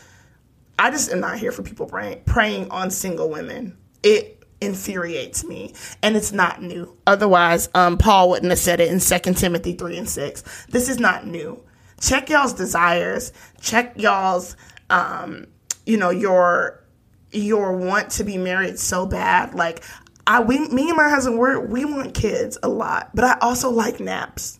I 0.82 0.90
just 0.90 1.12
am 1.12 1.20
not 1.20 1.38
here 1.38 1.52
for 1.52 1.62
people 1.62 1.86
praying, 1.86 2.72
on 2.72 2.90
single 2.90 3.30
women. 3.30 3.78
It 4.02 4.44
infuriates 4.62 5.44
me 5.44 5.76
and 6.02 6.18
it's 6.18 6.32
not 6.32 6.64
new. 6.64 6.98
Otherwise, 7.06 7.70
um, 7.76 8.00
Paul 8.00 8.32
wouldn't 8.32 8.50
have 8.50 8.58
said 8.58 8.80
it 8.80 8.92
in 8.92 9.00
2 9.00 9.34
Timothy 9.36 9.74
3 9.74 10.00
and 10.00 10.10
6. 10.10 10.66
This 10.70 10.90
is 10.90 11.00
not 11.00 11.28
new. 11.28 11.64
Check 12.00 12.32
y'all's 12.32 12.54
desires. 12.54 13.32
Check 13.62 13.94
y'all's, 13.96 14.56
um, 14.90 15.46
you 15.86 15.98
know, 15.98 16.10
your, 16.10 16.84
your 17.32 17.78
want 17.78 18.10
to 18.14 18.24
be 18.24 18.40
married 18.40 18.80
so 18.80 19.06
bad. 19.06 19.54
Like, 19.54 19.84
I, 20.26 20.40
we, 20.42 20.68
me 20.70 20.88
and 20.88 20.98
my 20.98 21.10
husband, 21.10 21.38
we 21.38 21.58
we 21.58 21.86
want 21.86 22.16
kids 22.16 22.58
a 22.64 22.70
lot, 22.70 23.12
but 23.14 23.24
I 23.24 23.38
also 23.42 23.70
like 23.70 24.00
naps. 24.00 24.60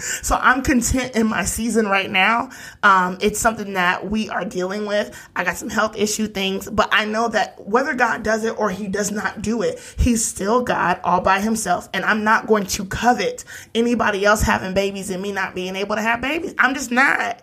So 0.00 0.36
I'm 0.36 0.62
content 0.62 1.14
in 1.14 1.26
my 1.26 1.44
season 1.44 1.86
right 1.86 2.10
now. 2.10 2.50
Um, 2.82 3.18
it's 3.20 3.38
something 3.38 3.74
that 3.74 4.10
we 4.10 4.28
are 4.30 4.44
dealing 4.44 4.86
with. 4.86 5.16
I 5.36 5.44
got 5.44 5.56
some 5.56 5.70
health 5.70 5.96
issue 5.96 6.26
things, 6.26 6.68
but 6.70 6.88
I 6.92 7.04
know 7.04 7.28
that 7.28 7.66
whether 7.66 7.94
God 7.94 8.22
does 8.22 8.44
it 8.44 8.58
or 8.58 8.70
he 8.70 8.88
does 8.88 9.10
not 9.10 9.42
do 9.42 9.62
it, 9.62 9.80
he's 9.98 10.24
still 10.24 10.62
God 10.62 11.00
all 11.04 11.20
by 11.20 11.40
himself. 11.40 11.88
And 11.92 12.04
I'm 12.04 12.24
not 12.24 12.46
going 12.46 12.66
to 12.66 12.84
covet 12.84 13.44
anybody 13.74 14.24
else 14.24 14.42
having 14.42 14.74
babies 14.74 15.10
and 15.10 15.22
me 15.22 15.32
not 15.32 15.54
being 15.54 15.76
able 15.76 15.96
to 15.96 16.02
have 16.02 16.20
babies. 16.20 16.54
I'm 16.58 16.74
just 16.74 16.90
not. 16.90 17.42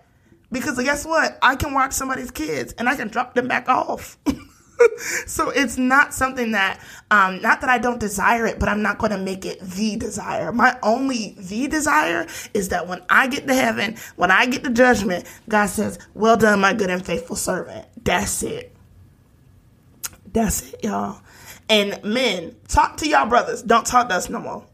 Because 0.52 0.82
guess 0.82 1.06
what? 1.06 1.38
I 1.42 1.56
can 1.56 1.74
watch 1.74 1.94
somebody's 1.94 2.32
kids 2.32 2.74
and 2.74 2.88
I 2.88 2.96
can 2.96 3.10
drop 3.10 3.34
them 3.34 3.48
back 3.48 3.68
off. 3.68 4.18
so 5.26 5.50
it's 5.50 5.78
not 5.78 6.14
something 6.14 6.52
that 6.52 6.80
um 7.12 7.42
not 7.42 7.62
that 7.62 7.70
I 7.70 7.78
don't 7.78 8.00
desire 8.00 8.46
it, 8.46 8.60
but 8.60 8.70
I'm 8.70 8.82
not 8.82 8.98
going 8.98 9.12
to 9.12 9.18
make 9.18 9.46
it 9.46 9.60
the 9.60 9.96
desire. 9.96 10.52
My 10.52 10.78
only 10.84 11.36
the 11.38 11.68
desire 11.68 12.28
is 12.54 12.70
that 12.70 12.88
when 12.88 13.02
I 13.10 13.28
get 13.28 13.48
to 13.48 13.54
heaven, 13.54 13.96
when 14.16 14.32
I 14.32 14.46
get 14.46 14.64
to 14.64 14.70
judgment, 14.70 15.26
God 15.48 15.68
says, 15.68 16.00
"Well 16.14 16.38
done, 16.38 16.62
my 16.62 16.74
good 16.74 16.90
and 16.90 17.06
faithful 17.06 17.36
servant." 17.36 17.88
That's 18.04 18.44
it. 18.44 18.76
That's 20.34 20.74
it, 20.74 20.84
y'all. 20.84 21.22
And 21.70 22.02
men, 22.04 22.56
talk 22.68 22.98
to 22.98 23.08
y'all 23.08 23.28
brothers. 23.28 23.62
Don't 23.62 23.86
talk 23.86 24.10
to 24.10 24.16
us 24.16 24.30
no 24.30 24.40
more. 24.40 24.66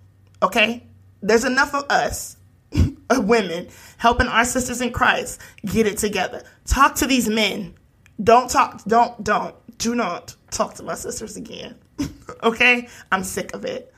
Okay? 0.41 0.83
There's 1.21 1.45
enough 1.45 1.73
of 1.73 1.85
us 1.89 2.37
women 3.11 3.69
helping 3.97 4.27
our 4.27 4.45
sisters 4.45 4.81
in 4.81 4.91
Christ 4.91 5.39
get 5.65 5.87
it 5.87 5.97
together. 5.97 6.43
Talk 6.65 6.95
to 6.95 7.07
these 7.07 7.29
men. 7.29 7.75
Don't 8.21 8.49
talk 8.49 8.83
don't 8.85 9.23
don't 9.23 9.55
do 9.83 9.95
not 9.95 10.35
talk 10.49 10.75
to 10.75 10.83
my 10.83 10.95
sisters 10.95 11.35
again. 11.35 11.75
okay? 12.43 12.87
I'm 13.11 13.23
sick 13.23 13.53
of 13.53 13.65
it. 13.65 13.93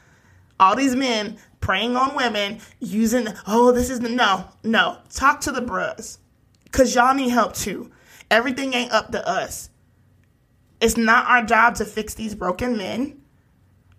All 0.60 0.76
these 0.76 0.96
men 0.96 1.38
preying 1.60 1.96
on 1.96 2.16
women, 2.16 2.60
using, 2.80 3.28
oh, 3.46 3.72
this 3.72 3.92
is 3.92 4.00
the, 4.00 4.10
no, 4.10 4.46
no. 4.64 4.98
Talk 5.12 5.42
to 5.42 5.52
the 5.52 5.62
bros. 5.62 6.18
Because 6.64 6.96
y'all 6.96 7.14
need 7.14 7.30
help 7.30 7.54
too. 7.54 7.92
Everything 8.32 8.74
ain't 8.74 8.92
up 8.92 9.12
to 9.12 9.28
us. 9.28 9.70
It's 10.82 10.98
not 10.98 11.28
our 11.28 11.44
job 11.44 11.76
to 11.76 11.86
fix 11.86 12.16
these 12.16 12.34
broken 12.34 12.78
men 12.78 13.22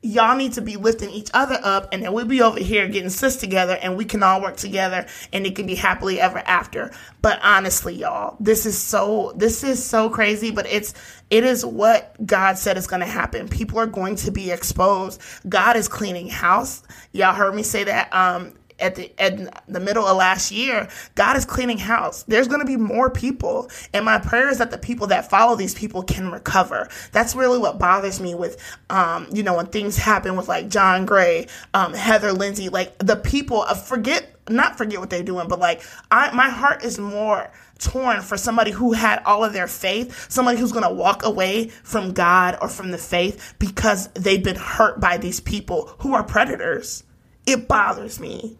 y'all 0.06 0.36
need 0.36 0.52
to 0.52 0.60
be 0.60 0.76
lifting 0.76 1.10
each 1.10 1.30
other 1.34 1.58
up 1.62 1.88
and 1.92 2.02
then 2.02 2.12
we'll 2.12 2.26
be 2.26 2.40
over 2.40 2.60
here 2.60 2.86
getting 2.86 3.10
sis 3.10 3.36
together 3.36 3.76
and 3.82 3.96
we 3.96 4.04
can 4.04 4.22
all 4.22 4.40
work 4.40 4.56
together 4.56 5.06
and 5.32 5.46
it 5.46 5.56
can 5.56 5.66
be 5.66 5.74
happily 5.74 6.20
ever 6.20 6.38
after 6.46 6.90
but 7.22 7.40
honestly 7.42 7.94
y'all 7.94 8.36
this 8.38 8.66
is 8.66 8.78
so 8.78 9.32
this 9.36 9.64
is 9.64 9.82
so 9.82 10.08
crazy 10.08 10.50
but 10.50 10.66
it's 10.66 10.94
it 11.30 11.44
is 11.44 11.64
what 11.64 12.14
god 12.24 12.58
said 12.58 12.76
is 12.76 12.86
going 12.86 13.00
to 13.00 13.06
happen. 13.06 13.48
People 13.48 13.78
are 13.78 13.86
going 13.86 14.16
to 14.16 14.30
be 14.30 14.50
exposed. 14.50 15.20
God 15.48 15.76
is 15.76 15.88
cleaning 15.88 16.28
house. 16.28 16.82
Y'all 17.12 17.34
heard 17.34 17.54
me 17.54 17.62
say 17.62 17.84
that 17.84 18.12
um 18.14 18.52
at 18.78 18.94
the 18.94 19.12
at 19.18 19.64
the 19.66 19.80
middle 19.80 20.06
of 20.06 20.16
last 20.16 20.52
year, 20.52 20.88
God 21.14 21.36
is 21.36 21.44
cleaning 21.44 21.78
house. 21.78 22.22
There's 22.24 22.48
going 22.48 22.60
to 22.60 22.66
be 22.66 22.76
more 22.76 23.10
people, 23.10 23.70
and 23.92 24.04
my 24.04 24.18
prayer 24.18 24.48
is 24.48 24.58
that 24.58 24.70
the 24.70 24.78
people 24.78 25.06
that 25.08 25.30
follow 25.30 25.56
these 25.56 25.74
people 25.74 26.02
can 26.02 26.30
recover. 26.30 26.88
That's 27.12 27.34
really 27.34 27.58
what 27.58 27.78
bothers 27.78 28.20
me 28.20 28.34
with, 28.34 28.60
um, 28.90 29.26
you 29.32 29.42
know, 29.42 29.56
when 29.56 29.66
things 29.66 29.96
happen 29.96 30.36
with 30.36 30.48
like 30.48 30.68
John 30.68 31.06
Gray, 31.06 31.46
um, 31.74 31.94
Heather 31.94 32.32
Lindsey, 32.32 32.68
like 32.68 32.96
the 32.98 33.16
people. 33.16 33.62
Uh, 33.62 33.74
forget 33.74 34.32
not 34.48 34.78
forget 34.78 35.00
what 35.00 35.10
they're 35.10 35.22
doing, 35.22 35.48
but 35.48 35.58
like 35.58 35.82
I, 36.10 36.30
my 36.32 36.48
heart 36.48 36.84
is 36.84 36.98
more 36.98 37.50
torn 37.78 38.22
for 38.22 38.36
somebody 38.36 38.70
who 38.70 38.92
had 38.92 39.22
all 39.24 39.44
of 39.44 39.52
their 39.52 39.66
faith, 39.66 40.30
somebody 40.30 40.58
who's 40.58 40.72
going 40.72 40.84
to 40.84 40.94
walk 40.94 41.24
away 41.24 41.68
from 41.68 42.12
God 42.12 42.56
or 42.60 42.68
from 42.68 42.90
the 42.90 42.98
faith 42.98 43.54
because 43.58 44.08
they've 44.14 44.42
been 44.42 44.56
hurt 44.56 45.00
by 45.00 45.16
these 45.18 45.40
people 45.40 45.94
who 45.98 46.14
are 46.14 46.22
predators. 46.22 47.04
It 47.46 47.68
bothers 47.68 48.18
me. 48.18 48.58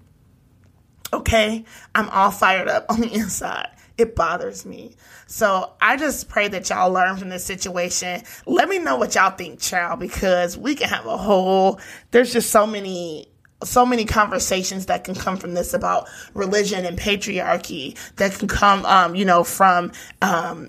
Okay? 1.12 1.64
I'm 1.94 2.08
all 2.10 2.30
fired 2.30 2.68
up 2.68 2.86
on 2.90 3.00
the 3.00 3.12
inside. 3.12 3.68
It 3.98 4.14
bothers 4.14 4.66
me. 4.66 4.94
So 5.26 5.72
I 5.80 5.96
just 5.96 6.28
pray 6.28 6.48
that 6.48 6.68
y'all 6.68 6.92
learn 6.92 7.16
from 7.16 7.30
this 7.30 7.44
situation. 7.44 8.22
Let 8.44 8.68
me 8.68 8.78
know 8.78 8.96
what 8.96 9.14
y'all 9.14 9.30
think, 9.30 9.58
child, 9.58 10.00
because 10.00 10.58
we 10.58 10.74
can 10.74 10.88
have 10.88 11.06
a 11.06 11.16
whole, 11.16 11.80
there's 12.10 12.32
just 12.32 12.50
so 12.50 12.66
many 12.66 13.28
so 13.64 13.86
many 13.86 14.04
conversations 14.04 14.84
that 14.84 15.04
can 15.04 15.14
come 15.14 15.38
from 15.38 15.54
this 15.54 15.72
about 15.72 16.06
religion 16.34 16.84
and 16.84 16.98
patriarchy 16.98 17.96
that 18.16 18.38
can 18.38 18.48
come 18.48 18.84
um, 18.84 19.14
you 19.14 19.24
know 19.24 19.42
from 19.42 19.90
um, 20.20 20.68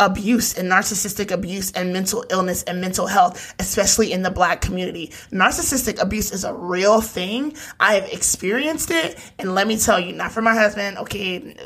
abuse 0.00 0.56
and 0.56 0.70
narcissistic 0.70 1.30
abuse 1.30 1.72
and 1.72 1.92
mental 1.92 2.24
illness 2.30 2.62
and 2.64 2.80
mental 2.80 3.06
health, 3.06 3.54
especially 3.58 4.12
in 4.12 4.22
the 4.22 4.30
black 4.30 4.60
community. 4.60 5.08
Narcissistic 5.30 6.00
abuse 6.00 6.32
is 6.32 6.44
a 6.44 6.54
real 6.54 7.00
thing. 7.00 7.56
I 7.80 7.94
have 7.94 8.12
experienced 8.12 8.90
it. 8.90 9.18
And 9.38 9.54
let 9.54 9.66
me 9.66 9.78
tell 9.78 10.00
you, 10.00 10.12
not 10.12 10.32
for 10.32 10.42
my 10.42 10.54
husband, 10.54 10.98
okay, 10.98 11.56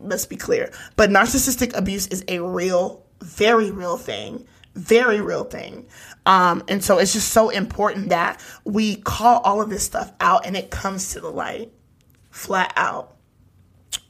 let's 0.00 0.26
be 0.26 0.36
clear, 0.36 0.72
but 0.96 1.10
narcissistic 1.10 1.76
abuse 1.76 2.06
is 2.08 2.24
a 2.28 2.40
real, 2.40 3.04
very 3.20 3.70
real 3.70 3.96
thing. 3.96 4.46
Very 4.74 5.20
real 5.20 5.44
thing. 5.44 5.86
Um, 6.24 6.64
and 6.66 6.82
so 6.82 6.96
it's 6.96 7.12
just 7.12 7.28
so 7.28 7.50
important 7.50 8.08
that 8.08 8.40
we 8.64 8.96
call 8.96 9.40
all 9.40 9.60
of 9.60 9.68
this 9.68 9.84
stuff 9.84 10.12
out 10.18 10.46
and 10.46 10.56
it 10.56 10.70
comes 10.70 11.12
to 11.12 11.20
the 11.20 11.28
light 11.28 11.70
flat 12.30 12.72
out. 12.74 13.16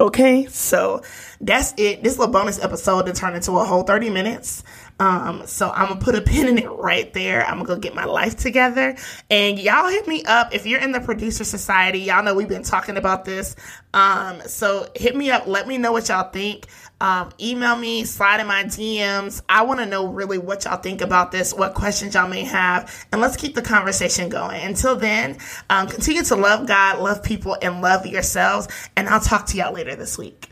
Okay, 0.03 0.47
so 0.47 1.01
that's 1.41 1.75
it. 1.77 2.03
This 2.03 2.19
little 2.19 2.33
bonus 2.33 2.61
episode 2.61 3.07
to 3.07 3.13
turn 3.13 3.37
into 3.37 3.53
a 3.53 3.65
whole 3.65 3.85
30 3.85 4.11
minutes. 4.11 4.65
Um, 5.03 5.43
so 5.47 5.71
I'm 5.71 5.89
gonna 5.89 6.01
put 6.01 6.15
a 6.15 6.21
pin 6.21 6.47
in 6.47 6.59
it 6.59 6.71
right 6.71 7.13
there. 7.13 7.45
I'm 7.45 7.57
gonna 7.57 7.67
go 7.67 7.77
get 7.77 7.93
my 7.93 8.05
life 8.05 8.37
together. 8.37 8.97
And 9.31 9.59
y'all 9.59 9.89
hit 9.89 10.07
me 10.07 10.23
up 10.25 10.55
if 10.55 10.65
you're 10.65 10.81
in 10.81 10.93
the 10.93 11.01
producer 11.01 11.43
society. 11.43 11.99
Y'all 11.99 12.23
know 12.23 12.35
we've 12.35 12.49
been 12.49 12.63
talking 12.63 12.97
about 12.97 13.25
this. 13.25 13.57
Um, 13.95 14.41
so 14.47 14.89
hit 14.95 15.17
me 15.17 15.31
up, 15.31 15.49
let 15.49 15.67
me 15.67 15.77
know 15.77 15.91
what 15.91 16.09
y'all 16.09 16.31
think. 16.31 16.69
Um, 17.01 17.33
email 17.41 17.75
me, 17.75 18.05
slide 18.05 18.41
in 18.41 18.47
my 18.47 18.63
DMs. 18.63 19.43
I 19.49 19.63
want 19.63 19.81
to 19.81 19.87
know 19.87 20.07
really 20.07 20.39
what 20.39 20.67
y'all 20.67 20.77
think 20.77 21.01
about 21.01 21.33
this, 21.33 21.53
what 21.53 21.75
questions 21.75 22.15
y'all 22.15 22.29
may 22.29 22.45
have, 22.45 23.07
and 23.11 23.21
let's 23.21 23.37
keep 23.37 23.57
the 23.57 23.63
conversation 23.63 24.29
going. 24.29 24.63
Until 24.63 24.95
then, 24.95 25.37
um, 25.69 25.89
continue 25.89 26.23
to 26.23 26.37
love 26.37 26.69
God, 26.69 27.01
love 27.01 27.25
people, 27.25 27.57
and 27.61 27.83
love 27.83 28.07
yourselves. 28.07 28.69
And 28.97 29.09
I'll 29.09 29.21
talk 29.21 29.47
to 29.47 29.57
y'all 29.57 29.73
later 29.73 29.97
this 29.97 30.17
week. 30.17 30.51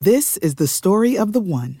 This 0.00 0.38
is 0.38 0.56
the 0.56 0.66
story 0.66 1.16
of 1.16 1.32
the 1.32 1.40
one. 1.40 1.80